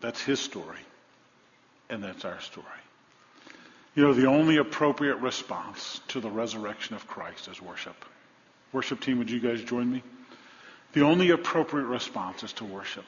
That's 0.00 0.22
his 0.22 0.38
story, 0.38 0.78
and 1.90 2.04
that's 2.04 2.24
our 2.24 2.40
story. 2.40 2.66
You 3.94 4.04
know, 4.04 4.14
the 4.14 4.26
only 4.26 4.56
appropriate 4.56 5.16
response 5.16 6.00
to 6.08 6.20
the 6.20 6.30
resurrection 6.30 6.96
of 6.96 7.06
Christ 7.06 7.48
is 7.48 7.60
worship. 7.60 7.96
Worship 8.72 9.00
team, 9.00 9.18
would 9.18 9.30
you 9.30 9.38
guys 9.38 9.62
join 9.62 9.92
me? 9.92 10.02
The 10.94 11.02
only 11.02 11.30
appropriate 11.30 11.84
response 11.84 12.42
is 12.42 12.52
to 12.54 12.64
worship. 12.64 13.04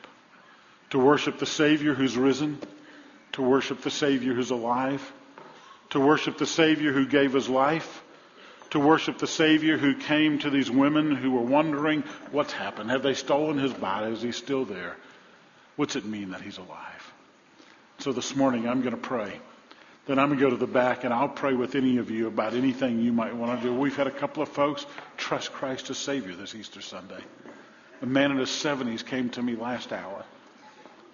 to 0.94 0.99
worship 1.01 1.38
the 1.38 1.47
Savior 1.47 1.92
who's 1.92 2.16
risen, 2.16 2.57
to 3.33 3.42
worship 3.42 3.83
the 3.83 3.90
Savior 3.90 4.33
who's 4.33 4.53
alive, 4.53 5.12
to 5.90 5.99
worship 5.99 6.38
the 6.38 6.47
Savior 6.47 6.92
who 6.92 7.05
gave 7.05 7.33
his 7.33 7.49
life, 7.49 8.03
to 8.70 8.79
worship 8.79 9.18
the 9.18 9.27
Savior 9.27 9.77
who 9.77 9.97
came 9.97 10.38
to 10.38 10.51
these 10.51 10.70
women 10.70 11.14
who 11.16 11.33
were 11.33 11.42
wondering 11.42 12.05
what's 12.31 12.53
happened. 12.53 12.92
Have 12.92 13.03
they 13.03 13.14
stolen 13.14 13.59
his 13.59 13.73
body? 13.73 14.12
Is 14.12 14.23
he 14.23 14.31
still 14.31 14.64
there? 14.64 14.97
What's 15.75 15.97
it 15.97 16.05
mean 16.05 16.31
that 16.31 16.40
he's 16.40 16.59
alive? 16.59 17.12
So 17.99 18.12
this 18.12 18.37
morning 18.37 18.68
I'm 18.68 18.81
going 18.81 18.94
to 18.94 18.97
pray. 18.97 19.40
Then 20.07 20.19
I'm 20.19 20.29
going 20.29 20.38
to 20.38 20.45
go 20.45 20.51
to 20.51 20.57
the 20.57 20.67
back 20.67 21.05
and 21.05 21.14
I'll 21.14 21.29
pray 21.29 21.55
with 21.55 21.75
any 21.75 21.97
of 21.97 22.11
you 22.11 22.27
about 22.27 22.53
anything 22.53 23.01
you 23.01 23.12
might 23.12 23.35
want 23.35 23.61
to 23.61 23.67
do. 23.67 23.75
We've 23.75 23.97
had 23.97 24.07
a 24.07 24.11
couple 24.11 24.43
of 24.43 24.51
folks 24.51 24.85
trust 25.17 25.53
Christ 25.53 25.88
as 25.88 25.97
Savior 25.97 26.35
this 26.35 26.55
Easter 26.55 26.83
Sunday. 26.83 27.21
A 28.03 28.07
man 28.07 28.31
in 28.31 28.37
his 28.37 28.51
70s 28.51 29.05
came 29.05 29.31
to 29.31 29.43
me 29.43 29.57
last 29.57 29.93
hour 29.93 30.25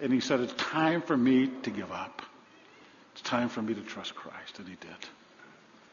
and 0.01 0.11
he 0.11 0.19
said, 0.19 0.41
It's 0.41 0.53
time 0.53 1.01
for 1.01 1.15
me 1.15 1.49
to 1.63 1.69
give 1.69 1.91
up. 1.91 2.21
It's 3.13 3.21
time 3.21 3.47
for 3.47 3.61
me 3.61 3.73
to 3.73 3.81
trust 3.81 4.13
Christ. 4.13 4.59
And 4.59 4.67
he 4.67 4.75
did. 4.75 4.89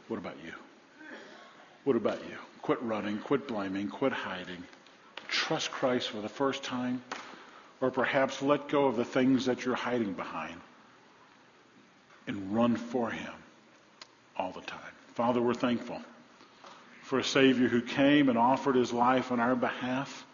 What 0.09 0.17
about 0.17 0.37
you? 0.45 0.53
What 1.85 1.95
about 1.95 2.19
you? 2.29 2.37
Quit 2.63 2.83
running, 2.83 3.19
quit 3.19 3.47
blaming, 3.47 3.89
quit 3.89 4.13
hiding. 4.13 4.65
Trust 5.29 5.71
Christ 5.71 6.09
for 6.09 6.21
the 6.21 6.29
first 6.29 6.65
time, 6.65 7.03
or 7.81 7.91
perhaps 7.91 8.43
let 8.43 8.69
go 8.69 8.87
of 8.87 8.97
the 8.97 9.05
things 9.05 9.45
that 9.45 9.65
you're 9.65 9.75
hiding 9.75 10.15
behind 10.15 10.61
and 12.29 12.55
run 12.55 12.77
for 12.77 13.11
Him 13.11 13.33
all 14.37 14.53
the 14.53 14.61
time. 14.61 14.81
Father, 15.15 15.43
we're 15.43 15.55
thankful 15.55 16.01
for 17.03 17.19
a 17.19 17.25
Savior 17.25 17.67
who 17.67 17.83
came 17.83 18.29
and 18.29 18.39
offered 18.39 18.77
His 18.77 18.93
life 18.93 19.33
on 19.33 19.41
our 19.41 19.57
behalf, 19.57 20.25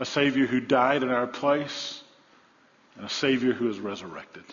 a 0.00 0.06
Savior 0.06 0.46
who 0.46 0.60
died 0.60 1.02
in 1.02 1.10
our 1.10 1.26
place, 1.26 2.02
and 2.96 3.04
a 3.04 3.10
Savior 3.10 3.52
who 3.52 3.68
is 3.68 3.78
resurrected. 3.78 4.44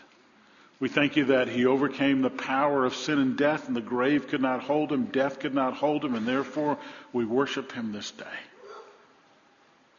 We 0.82 0.90
thank 0.90 1.16
you 1.16 1.26
that 1.26 1.48
he 1.48 1.68
overcame 1.68 2.24
the 2.24 2.32
power 2.32 2.86
of 2.86 2.96
sin 2.96 3.20
and 3.20 3.38
death, 3.38 3.68
and 3.68 3.76
the 3.78 3.82
grave 3.82 4.28
could 4.28 4.42
not 4.42 4.64
hold 4.64 4.92
him, 4.92 5.06
death 5.06 5.40
could 5.40 5.54
not 5.54 5.76
hold 5.76 6.04
him, 6.04 6.16
and 6.16 6.28
therefore 6.28 6.76
we 7.14 7.24
worship 7.24 7.72
him 7.72 7.92
this 7.92 8.10
day. 8.10 8.26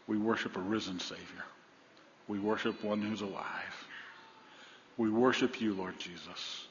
We 0.09 0.19
worship 0.19 0.57
a 0.57 0.61
risen 0.61 0.99
Savior. 0.99 1.45
We 2.27 2.41
worship 2.41 2.83
one 2.83 3.01
who's 3.01 3.21
alive. 3.21 3.82
We 4.99 5.11
worship 5.11 5.61
you, 5.61 5.75
Lord 5.75 5.99
Jesus. 5.99 6.67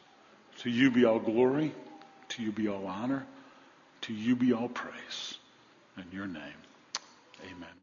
To 0.60 0.69
you 0.69 0.91
be 0.91 1.05
all 1.05 1.19
glory. 1.19 1.73
To 2.29 2.43
you 2.43 2.51
be 2.51 2.67
all 2.67 2.88
honor. 2.88 3.25
To 4.01 4.13
you 4.13 4.36
be 4.36 4.53
all 4.53 4.69
praise. 4.69 5.38
In 5.97 6.05
your 6.12 6.27
name, 6.27 6.57
amen. 7.43 7.75